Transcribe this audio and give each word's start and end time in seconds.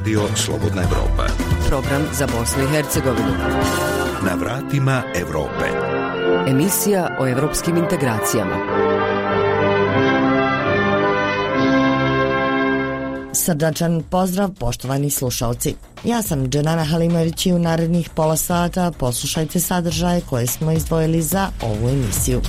Radio 0.00 0.22
Slobodna 0.36 0.82
Evropa. 0.82 1.26
Program 1.68 2.02
za 2.12 2.26
Bosnu 2.26 2.64
i 2.64 2.66
Hercegovinu. 2.66 3.32
Na 4.24 4.34
vratima 4.34 5.02
Evrope. 5.14 5.66
Emisija 6.48 7.16
o 7.20 7.28
evropskim 7.28 7.76
integracijama. 7.76 8.56
Srdačan 13.32 14.02
pozdrav, 14.10 14.50
poštovani 14.58 15.10
slušalci. 15.10 15.74
Ja 16.04 16.22
sam 16.22 16.48
Dženana 16.48 16.84
Halimović 16.84 17.46
i 17.46 17.52
u 17.52 17.58
narednih 17.58 18.10
pola 18.10 18.36
sata 18.36 18.92
poslušajte 18.98 19.60
sadržaje 19.60 20.20
koje 20.30 20.46
smo 20.46 20.72
izdvojili 20.72 21.22
za 21.22 21.48
ovu 21.62 21.88
emisiju. 21.88 22.40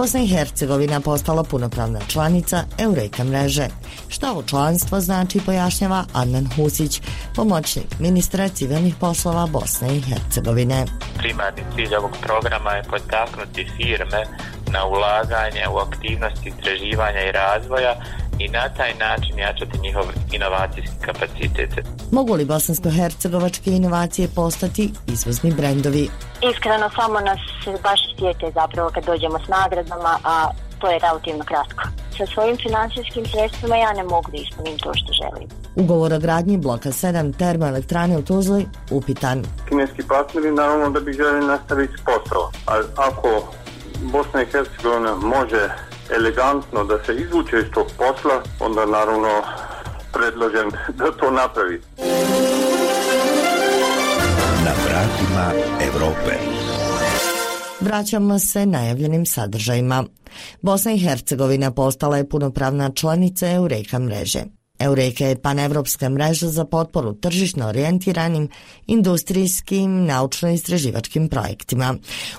Bosna 0.00 0.20
i 0.20 0.26
Hercegovina 0.26 1.00
postala 1.00 1.42
punopravna 1.44 2.00
članica 2.08 2.64
Eureka 2.78 3.24
mreže. 3.24 3.66
Šta 4.08 4.30
ovo 4.30 4.42
članstvo 4.42 5.00
znači 5.00 5.40
pojašnjava 5.46 6.04
Adnan 6.12 6.48
Husić, 6.56 7.02
pomoćnik 7.36 7.98
ministra 7.98 8.48
civilnih 8.48 8.94
poslova 9.00 9.46
Bosne 9.46 9.96
i 9.96 10.00
Hercegovine. 10.00 10.86
Primarni 11.18 11.62
cilj 11.74 11.94
ovog 11.94 12.10
programa 12.22 12.70
je 12.70 12.82
potaknuti 12.82 13.70
firme 13.76 14.22
na 14.72 14.86
ulaganje 14.86 15.68
u 15.74 15.76
aktivnosti 15.76 16.48
istraživanja 16.48 17.20
i 17.20 17.32
razvoja 17.32 17.94
i 18.44 18.48
na 18.48 18.68
taj 18.76 18.94
način 18.94 19.38
jačati 19.38 19.78
njihov 19.78 20.04
inovacijski 20.32 20.96
kapacitet. 21.06 21.70
Mogu 22.12 22.34
li 22.34 22.44
bosansko-hercegovačke 22.44 23.70
inovacije 23.76 24.28
postati 24.34 24.92
izvozni 25.06 25.52
brendovi? 25.54 26.08
Iskreno 26.52 26.90
samo 26.96 27.20
nas 27.20 27.40
baš 27.82 28.00
sjete 28.18 28.46
zapravo 28.54 28.90
kad 28.94 29.04
dođemo 29.04 29.38
s 29.44 29.48
nagradama, 29.48 30.18
a 30.24 30.50
to 30.78 30.90
je 30.90 30.98
relativno 30.98 31.44
kratko. 31.44 31.82
Sa 32.18 32.26
svojim 32.34 32.56
finansijskim 32.56 33.24
sredstvima 33.26 33.76
ja 33.76 33.92
ne 33.92 34.04
mogu 34.04 34.30
da 34.30 34.36
ispunim 34.36 34.78
to 34.78 34.92
što 34.94 35.12
želim. 35.12 35.48
Ugovor 35.76 36.12
o 36.12 36.18
gradnji 36.18 36.56
bloka 36.56 36.88
7 36.88 37.36
termoelektrane 37.36 38.18
u 38.18 38.22
Tuzli 38.22 38.66
upitan. 38.90 39.44
Kineski 39.68 40.02
partneri 40.08 40.50
naravno 40.52 40.90
da 40.90 41.00
bi 41.00 41.12
želi 41.12 41.46
nastaviti 41.46 41.94
posao, 42.04 42.50
ali 42.66 42.84
ako 42.96 43.28
Bosna 44.02 44.42
i 44.42 44.46
Hercegovina 44.46 45.14
može 45.14 45.89
elegantno 46.16 46.84
da 46.84 47.04
se 47.04 47.14
izvuče 47.14 47.56
iz 47.58 47.72
tog 47.74 47.86
posla, 47.98 48.42
onda 48.60 48.86
naravno 48.86 49.28
predložem 50.12 50.70
da 50.88 51.12
to 51.12 51.30
napravi. 51.30 51.82
Na 54.64 54.72
vratima 54.84 55.52
Evrope. 55.88 56.34
Vraćamo 57.80 58.38
se 58.38 58.66
najavljenim 58.66 59.26
sadržajima. 59.26 60.04
Bosna 60.60 60.92
i 60.92 60.98
Hercegovina 60.98 61.70
postala 61.70 62.16
je 62.16 62.28
punopravna 62.28 62.90
članica 62.94 63.50
Eureka 63.50 63.98
mreže. 63.98 64.59
Eureka 64.80 65.26
je 65.26 65.42
panevropska 65.42 66.08
mreža 66.08 66.48
za 66.48 66.64
potporu 66.64 67.14
tržišno 67.14 67.68
orijentiranim 67.68 68.48
industrijskim 68.86 70.06
naučno-istraživačkim 70.06 71.28
projektima. 71.28 71.94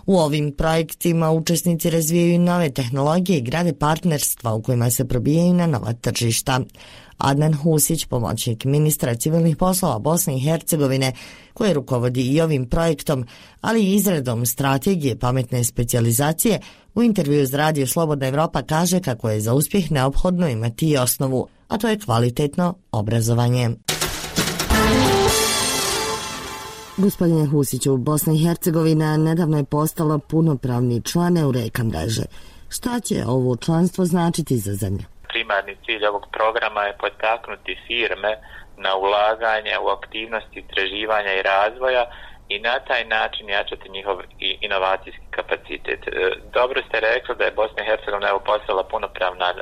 U 0.06 0.18
ovim 0.18 0.52
projektima 0.52 1.32
učesnici 1.32 1.90
razvijaju 1.90 2.40
nove 2.40 2.70
tehnologije 2.70 3.38
i 3.38 3.42
grade 3.42 3.74
partnerstva 3.74 4.54
u 4.54 4.62
kojima 4.62 4.90
se 4.90 5.08
probijaju 5.08 5.54
na 5.54 5.68
nova 5.68 5.94
tržišta. 5.94 6.60
Adnan 7.24 7.54
Husić, 7.54 8.06
pomoćnik 8.06 8.66
ministra 8.66 9.16
civilnih 9.16 9.58
poslova 9.58 10.00
Bosne 10.00 10.38
i 10.38 10.40
Hercegovine, 10.40 11.14
koji 11.54 11.74
rukovodi 11.74 12.22
i 12.22 12.42
ovim 12.42 12.70
projektom, 12.70 13.26
ali 13.62 13.84
i 13.84 13.96
izredom 13.96 14.46
strategije 14.46 15.20
pametne 15.20 15.64
specijalizacije, 15.64 16.60
u 16.96 17.04
intervju 17.04 17.48
s 17.48 17.54
Radio 17.54 17.88
Slobodna 17.88 18.28
Evropa 18.28 18.62
kaže 18.62 19.00
kako 19.00 19.30
je 19.30 19.42
za 19.42 19.54
uspjeh 19.54 19.92
neophodno 19.92 20.48
imati 20.48 20.90
i 20.90 20.98
osnovu, 20.98 21.48
a 21.68 21.78
to 21.78 21.88
je 21.88 22.00
kvalitetno 22.00 22.74
obrazovanje. 22.92 23.70
Gospodine 26.98 27.48
Husiću, 27.48 27.98
Bosna 27.98 28.34
i 28.34 28.38
Hercegovina 28.38 29.18
nedavno 29.18 29.58
je 29.58 29.64
postala 29.64 30.20
punopravni 30.20 31.02
član 31.02 31.38
Eureka 31.38 31.84
mreže. 31.84 32.24
Šta 32.70 33.00
će 33.00 33.26
ovo 33.28 33.56
članstvo 33.56 34.06
značiti 34.06 34.58
za 34.58 34.76
zemlju? 34.76 35.11
Primarni 35.32 35.76
cilj 35.86 36.06
ovog 36.06 36.26
programa 36.32 36.84
je 36.84 36.98
potaknuti 36.98 37.78
firme 37.88 38.36
na 38.78 38.96
ulaganje 38.96 39.78
u 39.80 39.88
aktivnosti 39.88 40.60
istraživanja 40.60 41.34
i 41.34 41.42
razvoja 41.42 42.06
i 42.54 42.60
na 42.60 42.80
taj 42.80 43.04
način 43.06 43.50
jačati 43.50 43.90
njihov 43.90 44.18
inovacijski 44.40 45.28
kapacitet. 45.38 46.02
E, 46.08 46.12
dobro 46.54 46.82
ste 46.88 47.00
rekli 47.00 47.36
da 47.36 47.44
je 47.46 47.58
Bosna 47.62 47.84
i 47.84 47.90
Hercegovina 47.90 48.30
evo 48.30 48.40
postala 48.40 48.84
punopravna 48.84 49.50
e, 49.50 49.56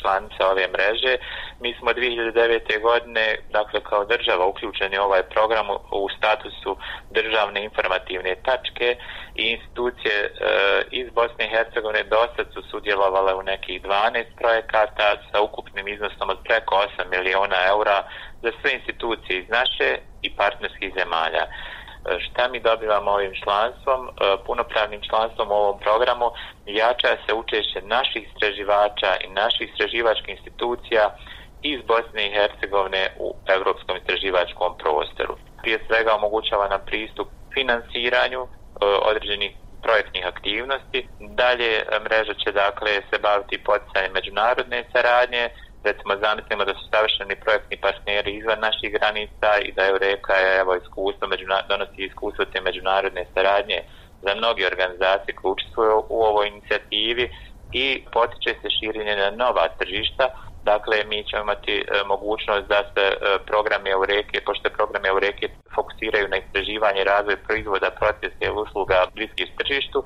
članica 0.00 0.50
ove 0.52 0.66
mreže. 0.74 1.14
Mi 1.60 1.74
smo 1.78 1.90
2009. 1.90 2.80
godine, 2.80 3.24
dakle 3.50 3.80
kao 3.80 4.04
država 4.04 4.46
uključeni 4.46 4.98
u 4.98 5.02
ovaj 5.02 5.22
program 5.22 5.66
u 6.02 6.08
statusu 6.16 6.76
državne 7.10 7.64
informativne 7.64 8.34
tačke 8.48 8.96
i 9.34 9.42
institucije 9.56 10.16
e, 10.24 10.30
iz 10.90 11.06
Bosne 11.18 11.44
i 11.44 11.52
Hercegovine 11.54 12.02
dosad 12.02 12.46
su 12.54 12.62
sudjelovale 12.70 13.34
u 13.34 13.42
nekih 13.42 13.82
12 13.82 14.24
projekata 14.40 15.16
sa 15.30 15.40
ukupnim 15.42 15.88
iznosom 15.88 16.30
od 16.30 16.38
preko 16.44 16.74
8 16.98 17.10
miliona 17.14 17.56
eura 17.72 17.98
za 18.42 18.50
sve 18.60 18.70
institucije 18.78 19.38
iz 19.38 19.48
naše 19.48 19.88
i 20.22 20.36
partnerskih 20.36 20.92
zemalja 20.98 21.44
E, 22.08 22.20
šta 22.20 22.48
mi 22.48 22.60
dobivamo 22.60 23.10
ovim 23.10 23.34
članstvom, 23.42 24.08
e, 24.08 24.10
punopravnim 24.46 25.00
članstvom 25.08 25.50
u 25.50 25.54
ovom 25.54 25.78
programu, 25.78 26.30
jača 26.66 27.16
se 27.26 27.34
učešće 27.34 27.80
naših 27.82 28.22
istraživača 28.28 29.10
i 29.24 29.28
naših 29.28 29.70
istraživačkih 29.70 30.28
institucija 30.28 31.04
iz 31.62 31.80
Bosne 31.82 32.26
i 32.26 32.32
Hercegovine 32.36 33.04
u 33.18 33.36
evropskom 33.46 33.96
istraživačkom 33.96 34.70
prostoru. 34.82 35.34
Prije 35.62 35.78
svega 35.86 36.14
omogućava 36.14 36.68
nam 36.68 36.80
pristup 36.86 37.28
finansiranju 37.54 38.42
e, 38.42 38.48
određenih 39.10 39.52
projektnih 39.82 40.26
aktivnosti. 40.26 41.08
Dalje 41.42 41.70
mreža 42.04 42.34
će 42.42 42.50
dakle 42.52 42.92
se 43.10 43.16
baviti 43.26 43.64
poticanjem 43.64 44.12
međunarodne 44.12 44.84
saradnje, 44.92 45.44
recimo 45.84 46.12
zamislimo 46.24 46.64
da 46.64 46.74
su 46.74 46.84
savršeni 46.92 47.42
projektni 47.44 47.76
partneri 47.76 48.30
izvan 48.34 48.60
naših 48.60 48.90
granica 48.98 49.48
i 49.66 49.72
da 49.76 49.82
je 49.84 49.98
reka 49.98 50.34
je 50.42 50.58
evo 50.62 50.72
iskustvo 50.74 51.28
međuna, 51.28 51.56
donosi 51.68 52.00
iskustvo 52.10 52.44
te 52.44 52.60
međunarodne 52.60 53.24
saradnje 53.34 53.78
za 54.24 54.34
mnoge 54.34 54.66
organizacije 54.66 55.34
koje 55.34 55.52
učestvuju 55.52 55.96
u 56.08 56.18
ovoj 56.30 56.48
inicijativi 56.48 57.24
i 57.72 58.04
potiče 58.12 58.50
se 58.60 58.68
širenje 58.76 59.16
na 59.16 59.30
nova 59.30 59.64
tržišta. 59.78 60.26
Dakle, 60.70 60.96
mi 61.10 61.24
ćemo 61.28 61.42
imati 61.42 61.74
e, 61.78 61.84
mogućnost 62.06 62.66
da 62.68 62.80
se 62.94 63.04
e, 63.10 63.14
programe 63.46 63.90
Eureke, 63.90 64.40
pošto 64.46 64.76
programe 64.78 65.08
Eureke 65.08 65.46
fokusiraju 65.74 66.28
na 66.28 66.36
istraživanje 66.36 67.04
razvoj 67.04 67.36
proizvoda, 67.46 67.90
procesa 68.00 68.44
i 68.44 68.56
usluga 68.64 69.06
bliskih 69.14 69.48
tržištu, 69.58 69.98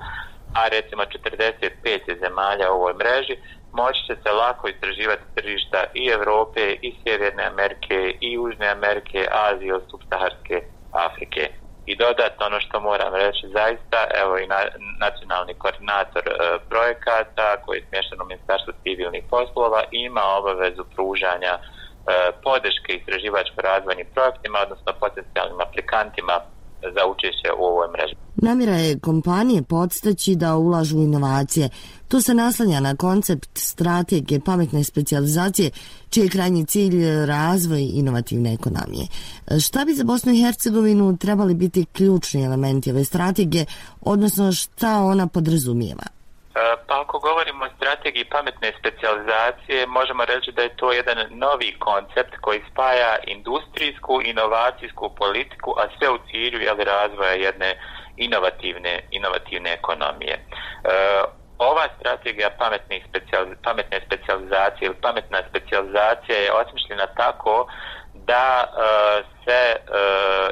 a 0.59 0.61
recimo 0.67 1.03
45 1.03 2.19
zemalja 2.23 2.71
u 2.71 2.75
ovoj 2.75 2.93
mreži, 3.01 3.35
moći 3.73 4.05
će 4.07 4.15
se 4.23 4.31
lako 4.31 4.67
istraživati 4.67 5.23
tržišta 5.35 5.83
i 5.93 6.03
Evrope, 6.17 6.63
i 6.81 6.89
Sjeverne 6.99 7.43
Amerike, 7.43 7.97
i 8.21 8.27
Južne 8.33 8.67
Amerike, 8.77 9.27
Azije, 9.47 9.75
od 9.75 9.83
subsaharske 9.91 10.57
Afrike. 10.91 11.43
I 11.91 11.95
dodatno 11.95 12.41
ono 12.45 12.59
što 12.65 12.79
moram 12.79 13.13
reći 13.13 13.45
zaista, 13.57 13.99
evo 14.21 14.33
i 14.37 14.47
na, 14.53 14.59
nacionalni 15.05 15.53
koordinator 15.61 16.23
e, 16.27 16.33
projekata 16.69 17.47
koji 17.63 17.77
je 17.77 17.85
smješan 17.89 18.21
u 18.21 18.29
Ministarstvu 18.31 18.71
civilnih 18.83 19.23
poslova 19.33 19.81
ima 19.91 20.23
obavezu 20.39 20.83
pružanja 20.95 21.53
e, 21.57 21.59
podrške 22.45 22.89
istraživačko-razvojnim 22.99 24.07
projektima, 24.15 24.57
odnosno 24.65 24.91
potencijalnim 25.03 25.59
aplikantima 25.67 26.35
za 26.95 27.01
učešće 27.13 27.49
u 27.59 27.63
ovoj 27.71 27.87
mreži. 27.93 28.15
Namira 28.35 28.77
je 28.85 28.99
kompanije 28.99 29.61
podstaći 29.63 30.35
da 30.35 30.57
ulažu 30.57 30.97
inovacije. 30.97 31.69
To 32.09 32.21
se 32.21 32.33
naslanja 32.33 32.79
na 32.79 32.95
koncept 32.95 33.49
strategije 33.57 34.39
pametne 34.45 34.83
specializacije, 34.83 35.71
čiji 36.09 36.23
je 36.23 36.29
krajnji 36.29 36.65
cilj 36.65 37.25
razvoj 37.25 37.83
inovativne 37.93 38.53
ekonomije. 38.53 39.05
Šta 39.65 39.85
bi 39.85 39.93
za 39.93 40.03
Bosnu 40.03 40.33
i 40.33 40.41
Hercegovinu 40.43 41.17
trebali 41.17 41.53
biti 41.53 41.85
ključni 41.93 42.45
elementi 42.45 42.91
ove 42.91 43.03
strategije, 43.03 43.65
odnosno 44.01 44.51
šta 44.51 44.91
ona 45.03 45.27
podrazumijeva? 45.27 46.07
E, 46.55 46.75
pa 46.87 47.01
ako 47.01 47.19
govorimo 47.19 47.65
o 47.65 47.73
strategiji 47.77 48.25
pametne 48.35 48.73
specializacije, 48.79 49.87
možemo 49.87 50.25
reći 50.25 50.51
da 50.51 50.61
je 50.61 50.75
to 50.75 50.91
jedan 50.91 51.17
novi 51.29 51.75
koncept 51.79 52.33
koji 52.41 52.59
spaja 52.71 53.17
industrijsku, 53.27 54.21
inovacijsku 54.25 55.09
politiku, 55.21 55.69
a 55.81 55.83
sve 55.97 56.07
u 56.09 56.17
cilju 56.31 56.59
jel, 56.59 56.77
razvoja 56.77 57.31
jedne 57.31 57.69
inovativne, 58.17 58.93
inovativne 59.11 59.69
ekonomije. 59.73 60.35
E, 60.35 61.38
ova 61.59 61.85
strategija 61.99 62.49
pametnih 62.57 63.05
specijal, 63.09 63.45
pametne 63.63 64.01
specializacije 64.05 64.85
ili 64.85 64.95
pametna 65.01 65.39
specializacija 65.49 66.37
je 66.37 66.53
osmišljena 66.53 67.07
tako 67.07 67.67
da 68.13 68.45
e, 68.63 68.69
se 69.43 69.61
e, 69.71 69.79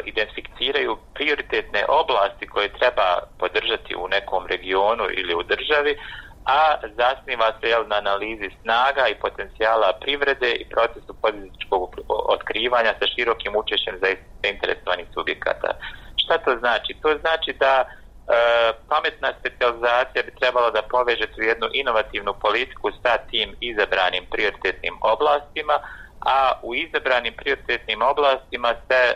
identificiraju 0.06 0.98
prioritetne 1.14 1.86
oblasti 1.88 2.48
koje 2.48 2.78
treba 2.80 3.20
podržati 3.40 3.96
u 3.96 4.08
nekom 4.08 4.48
regionu 4.48 5.06
ili 5.20 5.34
u 5.36 5.44
državi, 5.44 5.98
a 6.46 6.76
zasniva 7.00 7.52
se 7.60 7.70
jel, 7.70 7.84
na 7.88 7.96
analizi 7.96 8.50
snaga 8.62 9.08
i 9.08 9.20
potencijala 9.26 9.98
privrede 10.02 10.52
i 10.52 10.70
procesu 10.70 11.14
političkog 11.22 12.00
otkrivanja 12.08 12.94
sa 13.00 13.06
širokim 13.16 13.56
učešćem 13.56 13.96
zainteresovanih 14.44 15.08
subjekata. 15.14 15.72
Šta 16.16 16.38
to 16.38 16.58
znači? 16.60 16.92
To 17.02 17.18
znači 17.22 17.54
da 17.60 17.86
E, 18.28 18.74
pametna 18.90 19.30
specializacija 19.40 20.24
bi 20.24 20.36
trebala 20.40 20.70
da 20.72 20.82
poveže 20.82 21.28
tu 21.34 21.42
jednu 21.42 21.68
inovativnu 21.74 22.34
politiku 22.34 22.92
sa 23.02 23.18
tim 23.18 23.56
izabranim 23.60 24.26
prioritetnim 24.32 24.96
oblastima, 25.02 25.80
a 26.20 26.52
u 26.64 26.76
izabranim 26.76 27.34
prioritetnim 27.34 28.02
oblastima 28.02 28.76
se 28.88 29.02
e, 29.12 29.16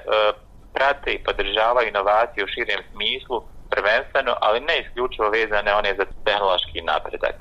prate 0.73 1.11
i 1.13 1.23
podržavaju 1.23 1.87
inovacije 1.87 2.43
u 2.43 2.51
širem 2.53 2.81
smislu, 2.91 3.37
prvenstveno, 3.69 4.33
ali 4.41 4.59
ne 4.59 4.75
isključivo 4.79 5.29
vezane 5.29 5.73
one 5.73 5.95
za 5.99 6.05
tehnološki 6.25 6.81
napredak. 6.81 7.35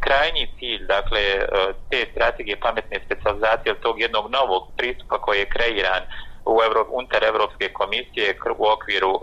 Krajnji 0.00 0.44
cilj, 0.58 0.86
dakle, 0.86 1.20
e, 1.20 1.44
te 1.90 2.06
strategije 2.12 2.60
pametne 2.60 3.00
specializacije 3.06 3.72
od 3.72 3.80
tog 3.80 4.00
jednog 4.00 4.30
novog 4.30 4.62
pristupa 4.76 5.16
koji 5.18 5.38
je 5.38 5.52
kreiran 5.54 6.02
u 6.46 6.62
Evro, 6.66 6.86
unutar 6.90 7.24
Evropske 7.24 7.72
komisije 7.72 8.38
u 8.58 8.66
okviru 8.74 9.10
uh, 9.10 9.22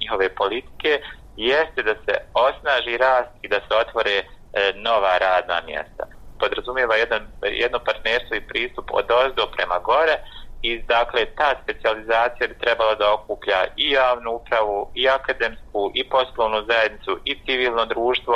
njihove 0.00 0.34
politike 0.34 1.00
jeste 1.36 1.82
da 1.82 1.94
se 2.04 2.14
osnaži 2.34 2.96
rast 2.96 3.32
i 3.42 3.48
da 3.48 3.56
se 3.56 3.72
otvore 3.82 4.16
uh, 4.18 4.28
nova 4.88 5.18
radna 5.18 5.60
mjesta. 5.66 6.04
Podrazumijeva 6.38 6.96
jedan, 6.96 7.22
jedno 7.42 7.78
partnerstvo 7.78 8.36
i 8.36 8.46
pristup 8.50 8.86
od 8.92 9.06
ozdo 9.22 9.42
prema 9.56 9.78
gore 9.78 10.16
i 10.62 10.82
dakle 10.82 11.24
ta 11.24 11.54
specializacija 11.62 12.48
bi 12.48 12.58
trebala 12.58 12.94
da 12.94 13.14
okuplja 13.14 13.60
i 13.76 13.90
javnu 13.90 14.30
upravu 14.32 14.90
i 14.94 15.08
akademsku 15.08 15.80
i 15.94 16.08
poslovnu 16.08 16.60
zajednicu 16.70 17.12
i 17.24 17.32
civilno 17.44 17.84
društvo 17.86 18.34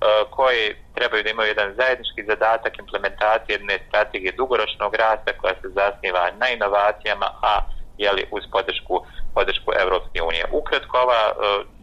E, 0.00 0.24
koje 0.30 0.76
trebaju 0.94 1.22
da 1.22 1.30
imaju 1.30 1.48
jedan 1.48 1.74
zajednički 1.80 2.24
zadatak 2.28 2.78
implementacije 2.78 3.54
jedne 3.54 3.78
strategije 3.88 4.32
dugoročnog 4.32 4.94
rasta 4.94 5.32
koja 5.40 5.54
se 5.54 5.68
zasniva 5.78 6.30
na 6.40 6.48
inovacijama, 6.48 7.28
a 7.42 7.52
jeli, 7.98 8.26
uz 8.30 8.44
podršku, 8.52 9.06
podršku 9.34 9.70
Evropske 9.82 10.22
unije. 10.22 10.44
Ukratko 10.52 10.98
ova, 10.98 11.22
e, 11.30 11.34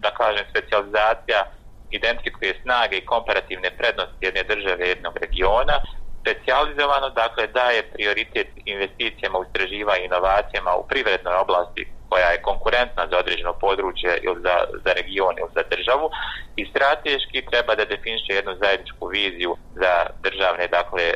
da 0.04 0.12
kažem, 0.12 0.46
specializacija 0.50 1.42
identifikuje 1.90 2.60
snage 2.62 2.98
i 2.98 3.06
komparativne 3.06 3.70
prednosti 3.78 4.26
jedne 4.26 4.44
države 4.44 4.90
jednog 4.90 5.18
regiona, 5.18 5.76
specializovano, 6.22 7.10
dakle, 7.10 7.48
daje 7.48 7.92
prioritet 7.94 8.48
investicijama 8.66 9.38
u 9.40 9.46
i 9.56 10.06
inovacijama 10.06 10.76
u 10.76 10.88
privrednoj 10.88 11.36
oblasti 11.36 12.01
koja 12.12 12.30
je 12.32 12.46
konkurentna 12.50 13.04
za 13.12 13.18
određeno 13.24 13.54
područje 13.54 14.12
ili 14.28 14.40
za, 14.48 14.56
za 14.86 14.92
region 15.00 15.34
ili 15.42 15.52
za 15.58 15.64
državu 15.74 16.08
i 16.56 16.64
strateški 16.72 17.48
treba 17.52 17.76
da 17.76 17.92
definiše 17.94 18.32
jednu 18.34 18.54
zajedničku 18.64 19.04
viziju 19.08 19.52
za 19.82 19.94
državne, 20.26 20.66
dakle, 20.68 21.04
e, 21.04 21.16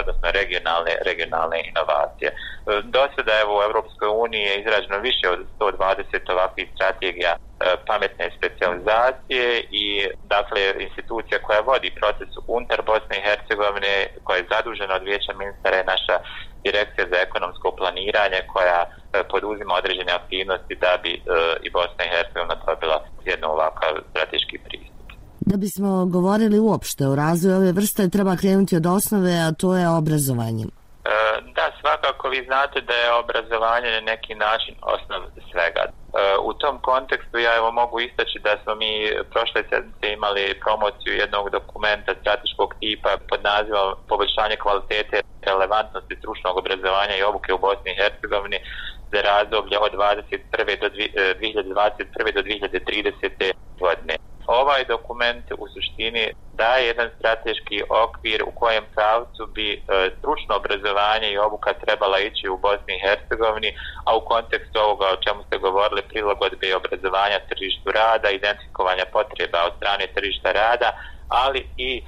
odnosno 0.00 0.26
regionalne, 0.40 0.94
regionalne 1.08 1.58
inovacije. 1.70 2.28
E, 2.30 2.36
do 2.94 3.02
sada 3.14 3.32
evo, 3.42 3.52
u 3.58 3.62
Evropskoj 3.68 4.08
uniji 4.24 4.44
je 4.48 4.60
izraženo 4.60 4.98
više 4.98 5.26
od 5.34 5.40
120 5.58 6.32
ovakvih 6.34 6.68
strategija 6.74 7.32
e, 7.36 7.40
pametne 7.88 8.26
specializacije 8.38 9.46
i 9.82 9.84
dakle 10.34 10.60
institucija 10.86 11.38
koja 11.46 11.60
vodi 11.60 11.90
proces 12.00 12.30
unutar 12.46 12.80
Bosne 12.90 13.14
i 13.18 13.26
Hercegovine 13.28 13.94
koja 14.24 14.36
je 14.36 14.50
zadužena 14.54 14.94
od 14.94 15.04
vijeća 15.08 15.32
ministara 15.42 15.76
je 15.76 15.90
naša 15.94 16.16
direkcija 16.66 17.04
za 17.12 17.16
ekonomsko 17.26 17.68
planiranje 17.78 18.40
koja 18.52 18.80
e, 18.84 18.88
poduzima 19.32 19.74
određene 19.74 20.12
aktivnosti 20.12 20.74
da 20.84 20.92
bi 21.02 21.12
e, 21.14 21.20
i 21.62 21.70
Bosna 21.70 22.02
i 22.04 22.12
Hercegovina 22.14 22.56
dobila 22.66 22.98
jedno 23.24 23.46
ovakav 23.48 23.92
strateški 24.10 24.58
pristup. 24.66 25.06
Da 25.40 25.56
bismo 25.56 26.06
govorili 26.06 26.58
uopšte 26.58 27.06
o 27.06 27.14
razvoju 27.14 27.56
ove 27.56 27.72
vrste, 27.72 28.08
treba 28.08 28.36
krenuti 28.36 28.76
od 28.76 28.86
osnove, 28.86 29.32
a 29.46 29.52
to 29.52 29.76
je 29.76 29.88
obrazovanje. 29.88 30.64
E, 30.64 30.70
da, 31.56 31.64
svakako 31.80 32.28
vi 32.28 32.44
znate 32.44 32.80
da 32.80 32.94
je 32.94 33.14
obrazovanje 33.22 33.88
na 33.90 34.00
neki 34.00 34.34
način 34.34 34.74
osnov 34.94 35.22
svega. 35.50 35.82
Eh, 36.18 36.38
u 36.48 36.52
tom 36.52 36.76
kontekstu 36.82 37.38
ja 37.38 37.56
evo 37.56 37.70
mogu 37.70 38.00
istaći 38.00 38.38
da 38.46 38.52
smo 38.62 38.74
mi 38.74 38.92
prošle 39.32 39.60
sedmice 39.70 40.12
imali 40.12 40.60
promociju 40.64 41.12
jednog 41.22 41.50
dokumenta 41.50 42.12
strateškog 42.20 42.74
tipa 42.80 43.12
pod 43.28 43.40
nazivom 43.50 43.88
poboljšanje 44.08 44.56
kvalitete 44.56 45.16
relevantnosti 45.50 46.14
stručnog 46.20 46.54
obrazovanja 46.58 47.14
i 47.16 47.26
obuke 47.30 47.50
u 47.52 47.62
Bosni 47.66 47.90
i 47.92 47.98
Hercegovini 48.00 48.58
za 49.12 49.20
razdoblje 49.30 49.76
od 49.86 49.92
21. 49.92 50.80
do 50.82 50.88
2021. 50.88 52.28
Eh, 52.28 52.32
do 52.38 52.42
2030. 52.42 53.52
godine. 53.80 54.14
Ovaj 54.50 54.84
dokument 54.84 55.46
u 55.62 55.64
suštini 55.74 56.24
daje 56.52 56.86
jedan 56.86 57.08
strateški 57.16 57.78
okvir 58.04 58.40
u 58.42 58.52
kojem 58.60 58.84
pravcu 58.94 59.42
bi 59.54 59.68
e, 59.72 59.78
stručno 60.18 60.52
obrazovanje 60.60 61.28
i 61.30 61.38
obuka 61.38 61.72
trebala 61.84 62.18
ići 62.18 62.48
u 62.48 62.56
Bosni 62.64 62.92
i 62.94 63.02
Hercegovini, 63.04 63.70
a 64.06 64.16
u 64.16 64.20
kontekstu 64.32 64.76
ovoga 64.86 65.06
o 65.10 65.20
čemu 65.24 65.40
ste 65.46 65.58
govorili 65.58 66.08
prilagodbe 66.10 66.66
i 66.68 66.78
obrazovanja 66.80 67.38
tržištu 67.50 67.88
rada, 68.00 68.28
identifikovanja 68.30 69.04
potreba 69.16 69.60
od 69.68 69.72
strane 69.78 70.04
tržišta 70.16 70.52
rada, 70.52 70.90
ali 71.28 71.60
i, 71.76 71.90
e, 71.98 72.02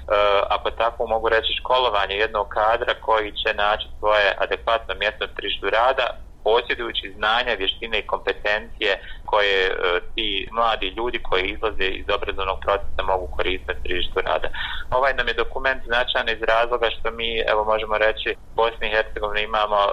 ako 0.57 0.69
tako 0.71 1.01
mogu 1.07 1.29
reći, 1.29 1.59
školovanje 1.61 2.17
jednog 2.17 2.47
kadra 2.49 2.95
koji 3.07 3.29
će 3.41 3.51
naći 3.55 3.87
svoje 3.99 4.27
adekvatno 4.45 4.93
mjesto 4.95 5.23
na 5.27 5.35
tržištu 5.37 5.67
rada, 5.71 6.07
posjedujući 6.45 7.15
znanja, 7.17 7.53
vještine 7.55 7.99
i 7.99 8.09
kompetencije 8.13 8.93
koje 9.25 9.61
e, 9.67 9.73
ti 10.15 10.49
mladi 10.53 10.89
ljudi 10.99 11.19
koji 11.29 11.45
izlaze 11.45 11.87
iz 12.01 12.07
obrazovnog 12.17 12.59
procesa 12.65 13.03
mogu 13.03 13.27
koristiti 13.37 13.73
na 13.73 13.81
tržištu 13.85 14.19
rada. 14.29 14.49
Ovaj 14.91 15.13
nam 15.15 15.29
je 15.29 15.41
dokument 15.43 15.81
značajan 15.85 16.29
iz 16.29 16.43
razloga 16.53 16.89
što 16.97 17.11
mi, 17.11 17.31
evo 17.53 17.65
možemo 17.65 17.99
reći, 17.99 18.29
u 18.31 18.55
Bosni 18.61 18.87
i 18.87 18.95
Hercegovini 18.95 19.43
imamo 19.43 19.81
e, 19.87 19.93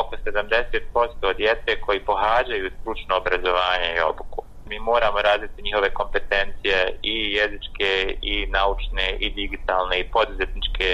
oko 0.00 0.14
70% 0.16 1.36
djece 1.36 1.80
koji 1.84 2.06
pohađaju 2.10 2.70
stručno 2.80 3.12
obrazovanje 3.16 3.88
i 3.96 4.04
obuku. 4.10 4.40
Mi 4.70 4.78
moramo 4.78 5.18
razviti 5.22 5.62
njihove 5.62 5.90
kompetencije 6.00 6.98
i 7.02 7.16
jezičke, 7.38 7.90
i 8.22 8.46
naučne, 8.46 9.06
i 9.24 9.30
digitalne, 9.30 10.00
i 10.00 10.10
poduzetničke, 10.14 10.88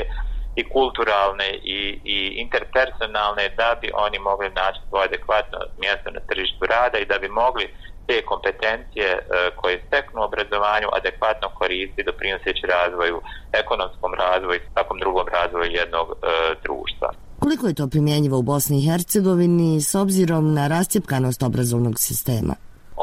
i 0.60 0.62
kulturalne 0.74 1.48
i, 1.76 1.78
i 2.16 2.18
interpersonalne 2.44 3.44
da 3.60 3.70
bi 3.80 3.88
oni 4.06 4.18
mogli 4.18 4.48
naći 4.62 4.80
svoje 4.88 5.04
adekvatno 5.04 5.58
mjesto 5.84 6.08
na 6.16 6.20
tržištu 6.28 6.62
rada 6.74 6.96
i 6.98 7.10
da 7.12 7.16
bi 7.22 7.28
mogli 7.28 7.66
te 8.06 8.16
kompetencije 8.30 9.08
e, 9.12 9.20
koje 9.56 9.82
steknu 9.86 10.20
u 10.20 10.24
obrazovanju 10.24 10.88
adekvatno 10.98 11.46
koristiti 11.58 12.06
doprinoseći 12.10 12.64
razvoju, 12.76 13.16
ekonomskom 13.62 14.12
razvoju 14.24 14.56
i 14.58 14.66
svakom 14.72 14.98
drugom 14.98 15.26
razvoju 15.36 15.70
jednog 15.80 16.06
e, 16.12 16.16
društva. 16.64 17.08
Koliko 17.44 17.66
je 17.66 17.74
to 17.74 17.86
primjenjivo 17.88 18.38
u 18.38 18.42
Bosni 18.42 18.76
i 18.78 18.86
Hercegovini 18.88 19.80
s 19.80 19.94
obzirom 19.94 20.54
na 20.54 20.68
rastjepkanost 20.68 21.42
obrazovnog 21.42 21.94
sistema? 21.98 22.54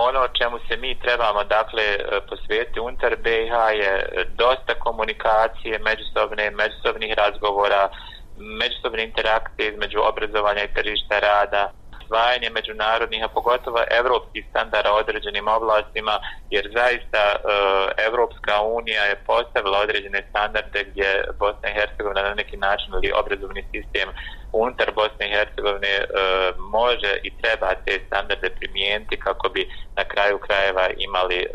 Ono 0.09 0.27
čemu 0.39 0.57
se 0.67 0.77
mi 0.77 0.99
trebamo 0.99 1.43
dakle 1.43 1.83
e, 1.83 1.97
posvetiti 2.29 2.79
unutar 2.79 3.15
BiH 3.23 3.53
je 3.81 3.93
e, 3.99 4.25
dosta 4.43 4.73
komunikacije 4.85 5.79
međusobne, 5.79 6.51
međusobnih 6.61 7.13
razgovora, 7.23 7.89
međusobne 8.61 9.03
interakcije 9.03 9.69
između 9.69 9.99
obrazovanja 10.11 10.63
i 10.63 10.73
tržišta 10.73 11.19
rada, 11.19 11.71
usvajanje 12.11 12.49
međunarodnih, 12.49 13.23
a 13.23 13.27
pogotovo 13.27 13.79
evropskih 13.99 14.45
standarda 14.49 14.93
određenim 14.93 15.47
oblastima, 15.47 16.19
jer 16.49 16.65
zaista 16.77 17.23
e, 17.33 17.37
Evropska 18.07 18.61
unija 18.61 19.03
je 19.03 19.23
postavila 19.31 19.77
određene 19.79 20.19
standarde 20.29 20.79
gdje 20.89 21.23
Bosna 21.39 21.69
i 21.69 21.73
Hercegovina 21.73 22.21
na 22.21 22.33
neki 22.41 22.57
način 22.57 22.93
ili 22.93 23.13
obrazovni 23.21 23.63
sistem 23.73 24.09
unutar 24.53 24.91
Bosne 24.95 25.25
i 25.27 25.33
Hercegovine 25.35 25.95
e, 25.97 26.05
može 26.57 27.11
i 27.23 27.29
treba 27.41 27.75
te 27.85 27.99
standarde 28.07 28.49
primijeniti 28.49 29.19
kako 29.19 29.49
bi 29.49 29.69
na 29.95 30.03
kraju 30.03 30.37
krajeva 30.37 30.85
imali 30.97 31.39
e, 31.39 31.47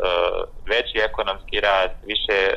veći 0.65 0.97
ekonomski 1.09 1.59
rast, 1.59 1.97
više 2.03 2.37
e, 2.49 2.55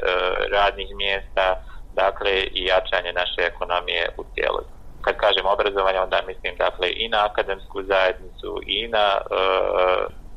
radnih 0.52 0.88
mjesta, 0.96 1.46
dakle 1.94 2.32
i 2.58 2.64
jačanje 2.64 3.12
naše 3.12 3.40
ekonomije 3.40 4.08
u 4.16 4.24
cijelosti. 4.34 4.72
Kad 5.04 5.16
kažem 5.16 5.46
obrazovanje, 5.46 5.98
onda 6.00 6.22
mislim 6.26 6.56
dakle 6.56 6.88
i 6.96 7.08
na 7.08 7.24
akademsku 7.24 7.82
zajednicu 7.82 8.60
i 8.66 8.88
na 8.88 9.06
e, 9.18 9.20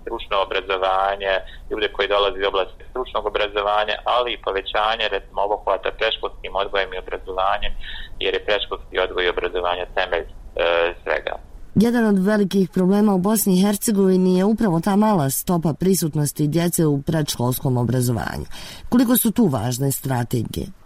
stručno 0.04 0.36
obrazovanje, 0.48 1.34
ljude 1.70 1.88
koji 1.96 2.08
dolaze 2.16 2.38
iz 2.40 2.48
oblasti 2.52 2.84
stručnog 2.90 3.24
obrazovanja, 3.32 3.96
ali 4.16 4.30
i 4.34 4.42
povećanje 4.48 5.06
recimo 5.16 5.40
obuhvata 5.48 5.90
preškolskim 6.00 6.54
odgojem 6.62 6.90
i 6.94 7.02
obrazovanjem, 7.04 7.74
jer 8.24 8.32
je 8.34 8.46
preškolski 8.48 8.96
odgoj 9.06 9.24
i 9.26 9.34
obrazovanje 9.36 9.86
temelj 9.98 10.26
e, 10.26 10.32
svega. 11.04 11.36
Jedan 11.76 12.06
od 12.06 12.26
velikih 12.26 12.70
problema 12.70 13.14
u 13.14 13.18
Bosni 13.18 13.54
i 13.54 13.62
Hercegovini 13.62 14.38
je 14.38 14.46
upravo 14.46 14.80
ta 14.80 14.96
mala 14.96 15.30
stopa 15.30 15.74
prisutnosti 15.74 16.48
djece 16.48 16.86
u 16.86 17.02
predškolskom 17.02 17.78
obrazovanju. 17.78 18.46
Koliko 18.90 19.18
su 19.18 19.32
tu 19.32 19.46
važne 19.46 19.92
strategije? 19.92 20.83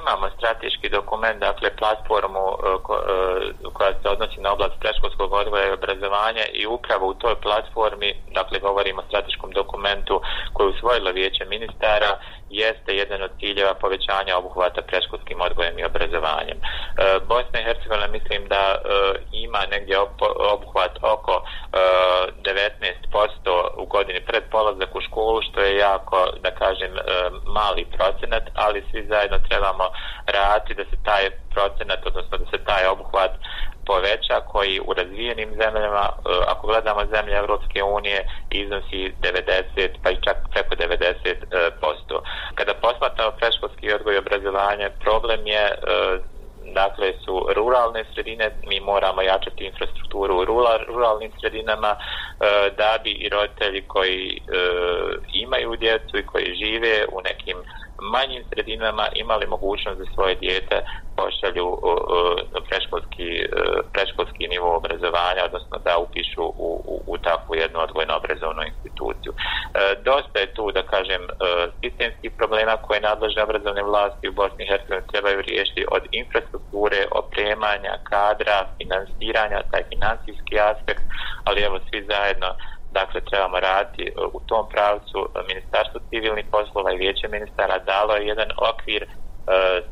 Imamo 0.00 0.30
strateški 0.36 0.88
dokument, 0.88 1.38
dakle 1.40 1.68
platformu 1.80 2.44
e, 2.50 2.56
e, 2.56 3.70
koja 3.72 3.92
se 4.02 4.08
odnosi 4.08 4.40
na 4.40 4.52
oblast 4.52 4.76
preškolskog 4.80 5.32
odgoja 5.32 5.66
i 5.68 5.76
obrazovanja 5.78 6.44
i 6.52 6.66
upravo 6.66 7.04
u 7.08 7.14
toj 7.14 7.34
platformi, 7.46 8.10
dakle 8.34 8.58
govorimo 8.58 9.00
o 9.00 9.06
strateškom 9.08 9.50
dokumentu 9.52 10.20
koju 10.52 10.70
usvojilo 10.70 11.10
vijeće 11.12 11.44
ministara, 11.44 12.10
jeste 12.50 12.90
jedan 12.96 13.22
od 13.22 13.30
ciljeva 13.40 13.74
povećanja 13.74 14.38
obuhvata 14.38 14.82
preškolskim 14.82 15.40
odgojem 15.40 15.78
i 15.78 15.84
obrazovanjem. 15.84 16.58
E, 16.60 16.64
Bosna 17.28 17.60
i 17.60 17.64
Hercegovina 17.64 18.06
mislim 18.06 18.48
da 18.48 18.64
e, 18.74 18.78
ima 19.32 19.62
negdje 19.70 19.98
obuhvat 20.54 20.98
oko 21.02 21.34
e, 21.42 21.46
19% 23.42 23.68
u 23.76 23.86
godini 23.86 24.20
pred 24.20 24.42
polazak 24.50 24.94
u 24.94 25.00
školu, 25.00 25.42
što 25.42 25.60
je 25.60 25.76
jako, 25.76 26.28
da 26.44 26.50
kažem, 26.50 26.92
e, 26.96 27.00
mali 27.46 27.86
procenat, 27.96 28.44
ali 28.54 28.84
svi 28.90 29.06
zajedno 29.08 29.38
trebamo 29.48 29.84
raditi 30.26 30.74
da 30.74 30.84
se 30.84 30.96
taj 31.04 31.30
procenat, 31.54 32.06
odnosno 32.06 32.38
da 32.38 32.46
se 32.50 32.64
taj 32.64 32.86
obuhvat 32.86 33.09
plaća 34.30 34.46
koji 34.46 34.80
u 34.86 34.92
razvijenim 34.94 35.50
zemljama, 35.50 36.08
e, 36.08 36.30
ako 36.46 36.66
gledamo 36.66 37.00
zemlje 37.14 37.36
Evropske 37.36 37.82
unije, 37.82 38.26
iznosi 38.50 39.12
90 39.22 39.88
pa 40.02 40.10
i 40.10 40.16
čak 40.24 40.36
preko 40.50 40.74
90%. 40.74 42.14
E, 42.14 42.20
Kada 42.54 42.74
posmatramo 42.74 43.30
preškolski 43.40 43.92
odgoj 43.92 44.14
i 44.14 44.18
obrazovanje, 44.18 44.90
problem 45.00 45.46
je 45.46 45.64
e, 45.66 45.74
dakle 46.74 47.12
su 47.24 47.46
ruralne 47.56 48.04
sredine, 48.14 48.50
mi 48.66 48.80
moramo 48.80 49.22
jačati 49.22 49.64
infrastrukturu 49.64 50.36
u 50.36 50.44
ruralnim 50.88 51.32
sredinama 51.40 51.96
da 52.76 52.98
bi 53.04 53.10
i 53.10 53.28
roditelji 53.28 53.82
koji 53.82 54.42
imaju 55.32 55.76
djecu 55.76 56.18
i 56.18 56.26
koji 56.26 56.54
žive 56.62 57.06
u 57.12 57.20
nekim 57.20 57.56
manjim 58.02 58.42
sredinama 58.50 59.06
imali 59.14 59.46
mogućnost 59.46 59.98
da 59.98 60.04
svoje 60.14 60.34
dijete 60.34 60.76
pošalju 61.16 61.68
na 62.54 62.60
preškolski, 62.68 63.28
e, 63.42 63.46
preškolski 63.92 64.48
nivo 64.54 64.76
obrazovanja, 64.76 65.42
odnosno 65.44 65.76
da 65.86 65.98
upišu 66.04 66.44
u, 66.66 66.70
u, 66.92 66.94
u 67.12 67.18
takvu 67.18 67.52
jednu 67.54 67.78
odvojno 67.86 68.12
obrazovnu 68.16 68.62
instituciju. 68.72 69.32
E, 69.34 69.38
dosta 70.08 70.36
je 70.40 70.52
tu, 70.56 70.64
da 70.76 70.82
kažem, 70.82 71.22
e, 71.24 71.30
sistemskih 71.80 72.30
problema 72.38 72.74
koje 72.76 73.00
nadležne 73.00 73.42
obrazovne 73.42 73.82
vlasti 73.82 74.28
u 74.28 74.36
Bosni 74.40 74.64
i 74.64 74.68
Hercegovini 74.70 75.12
trebaju 75.12 75.38
riješiti 75.48 75.82
od 75.96 76.02
infrastrukture, 76.20 77.00
opremanja, 77.20 77.94
kadra, 78.12 78.58
finansiranja, 78.78 79.68
taj 79.70 79.82
financijski 79.92 80.54
aspekt, 80.70 81.04
ali 81.46 81.58
evo 81.68 81.76
svi 81.88 82.00
zajedno 82.12 82.48
Dakle, 82.92 83.20
trebamo 83.20 83.60
raditi 83.60 84.02
e, 84.08 84.12
u 84.32 84.40
tom 84.50 84.64
pravcu. 84.74 85.18
E, 85.24 85.38
Ministarstvo 85.50 86.00
civilnih 86.10 86.46
poslova 86.50 86.92
i 86.92 87.00
vijeće 87.02 87.28
ministara 87.28 87.78
dalo 87.78 88.12
je 88.14 88.26
jedan 88.26 88.50
okvir, 88.70 89.02
e, 89.02 89.08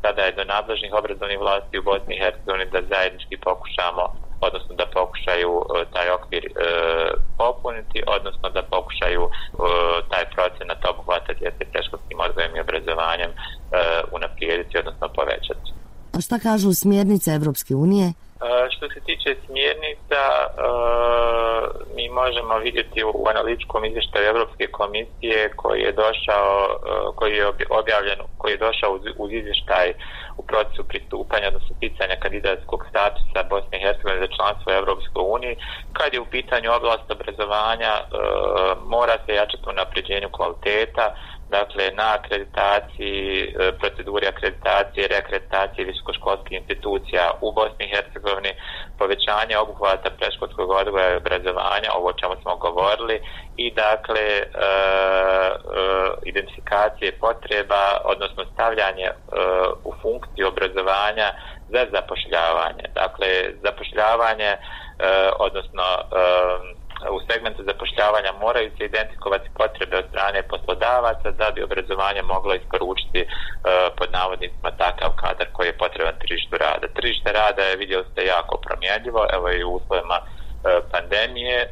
sada 0.01 0.21
je 0.21 0.37
do 0.39 0.43
nadležnih 0.43 0.91
obrazovnih 0.99 1.39
vlasti 1.39 1.79
u 1.79 1.83
Bosni 1.83 2.13
i 2.15 2.21
Hercegovini 2.23 2.71
da 2.73 2.89
zajednički 2.91 3.35
pokušamo, 3.47 4.03
odnosno 4.47 4.73
da 4.81 4.85
pokušaju 4.99 5.51
taj 5.93 6.07
okvir 6.17 6.43
popuniti, 7.37 7.99
odnosno 8.17 8.49
da 8.49 8.61
pokušaju 8.75 9.23
taj 10.11 10.25
procenat 10.35 10.85
obuhvata 10.91 11.33
djece 11.33 11.71
preškolskim 11.71 12.19
odgojem 12.19 12.55
i 12.55 12.63
obrazovanjem 12.65 13.31
unaprijediti, 14.11 14.77
odnosno 14.77 15.07
povećati. 15.19 15.69
A 16.15 16.21
šta 16.21 16.39
kažu 16.39 16.73
smjernice 16.73 17.31
Evropske 17.31 17.75
unije? 17.75 18.13
E, 18.41 18.69
što 18.69 18.89
se 18.89 18.99
tiče 18.99 19.35
smjernica, 19.45 20.21
e, 20.39 20.47
mi 21.95 22.09
možemo 22.09 22.57
vidjeti 22.57 23.03
u 23.03 23.25
analitičkom 23.29 23.85
izvještaju 23.85 24.27
Europske 24.27 24.67
komisije 24.67 25.51
koji 25.55 25.81
je 25.81 25.91
došao, 25.91 26.53
e, 26.69 26.89
koji 27.15 27.33
je 27.35 27.47
objavljen, 27.69 28.19
koji 28.37 28.51
je 28.51 28.65
došao 28.67 28.99
uz 29.17 29.31
izvještaj 29.31 29.93
u 30.37 30.41
procesu 30.45 30.83
pristupanja, 30.83 31.47
odnosno 31.47 31.75
pitanja 31.79 32.15
kandidatskog 32.23 32.85
statusa 32.89 33.49
Bosne 33.49 33.77
i 33.77 33.83
Hercegovine 33.83 34.25
za 34.25 34.35
članstvo 34.35 34.73
Europskoj 34.73 35.23
uniji. 35.35 35.55
Kad 35.93 36.13
je 36.13 36.19
u 36.19 36.31
pitanju 36.35 36.73
oblast 36.73 37.11
obrazovanja, 37.11 37.93
mora 38.85 39.15
se 39.25 39.33
jačati 39.33 39.69
u 39.69 39.73
napređenju 39.81 40.29
kvaliteta, 40.31 41.15
dakle 41.49 41.91
na 41.91 42.13
akreditaciji, 42.13 43.53
e, 43.59 43.71
proceduri 43.79 44.27
akreditacije, 44.27 45.07
reakreditacije 45.07 45.85
visokoškolskih 45.85 46.57
institucija 46.61 47.31
u 47.41 47.51
Bosni 47.51 47.85
i 47.85 47.91
Hercegovini, 47.95 48.53
povećanje 48.97 49.57
obuhvata 49.57 50.09
preškolskog 50.19 50.69
odgoja 50.69 51.13
i 51.13 51.21
obrazovanja, 51.23 51.89
ovo 51.97 52.07
o 52.07 52.17
čemu 52.19 52.35
smo 52.41 52.55
govorili, 52.55 53.21
i 53.57 53.71
dakle 53.73 54.21
e, 54.21 54.43
e, 54.43 54.69
identifikacije 56.25 57.11
potreba, 57.11 57.83
odnosno 58.03 58.45
stavljanje 58.53 59.07
e, 59.07 59.13
u 59.83 59.93
funkciju 60.01 60.47
obrazovanja 60.47 61.29
za 61.73 61.85
zapošljavanje. 61.91 62.85
Dakle, 62.95 63.27
zapošljavanje, 63.63 64.51
e, 64.53 64.57
odnosno 65.39 65.83
e, 65.97 66.78
u 67.17 67.19
segmentu 67.31 67.61
zapošljavanja 67.63 68.31
moraju 68.45 68.69
se 68.77 68.83
identifikovati 68.85 69.49
potrebe 69.57 69.97
od 69.97 70.05
strane 70.09 70.39
poslodavaca 70.51 71.31
da 71.31 71.51
bi 71.51 71.63
obrazovanje 71.63 72.21
moglo 72.21 72.53
isporučiti 72.55 73.21
e, 73.21 73.27
pod 73.97 74.09
navodnicima 74.11 74.71
takav 74.71 75.09
kadar 75.23 75.47
koji 75.53 75.67
je 75.67 75.81
potreban 75.83 76.15
tržištu 76.21 76.55
rada. 76.65 76.87
Tržište 76.97 77.29
rada 77.31 77.61
je 77.63 77.79
vidio 77.83 78.03
ste 78.11 78.21
jako 78.25 78.55
promjenljivo, 78.65 79.21
evo 79.35 79.47
i 79.51 79.63
u 79.63 79.71
uslovima 79.77 80.17
e, 80.19 80.25
pandemije, 80.91 81.59
e, 81.61 81.67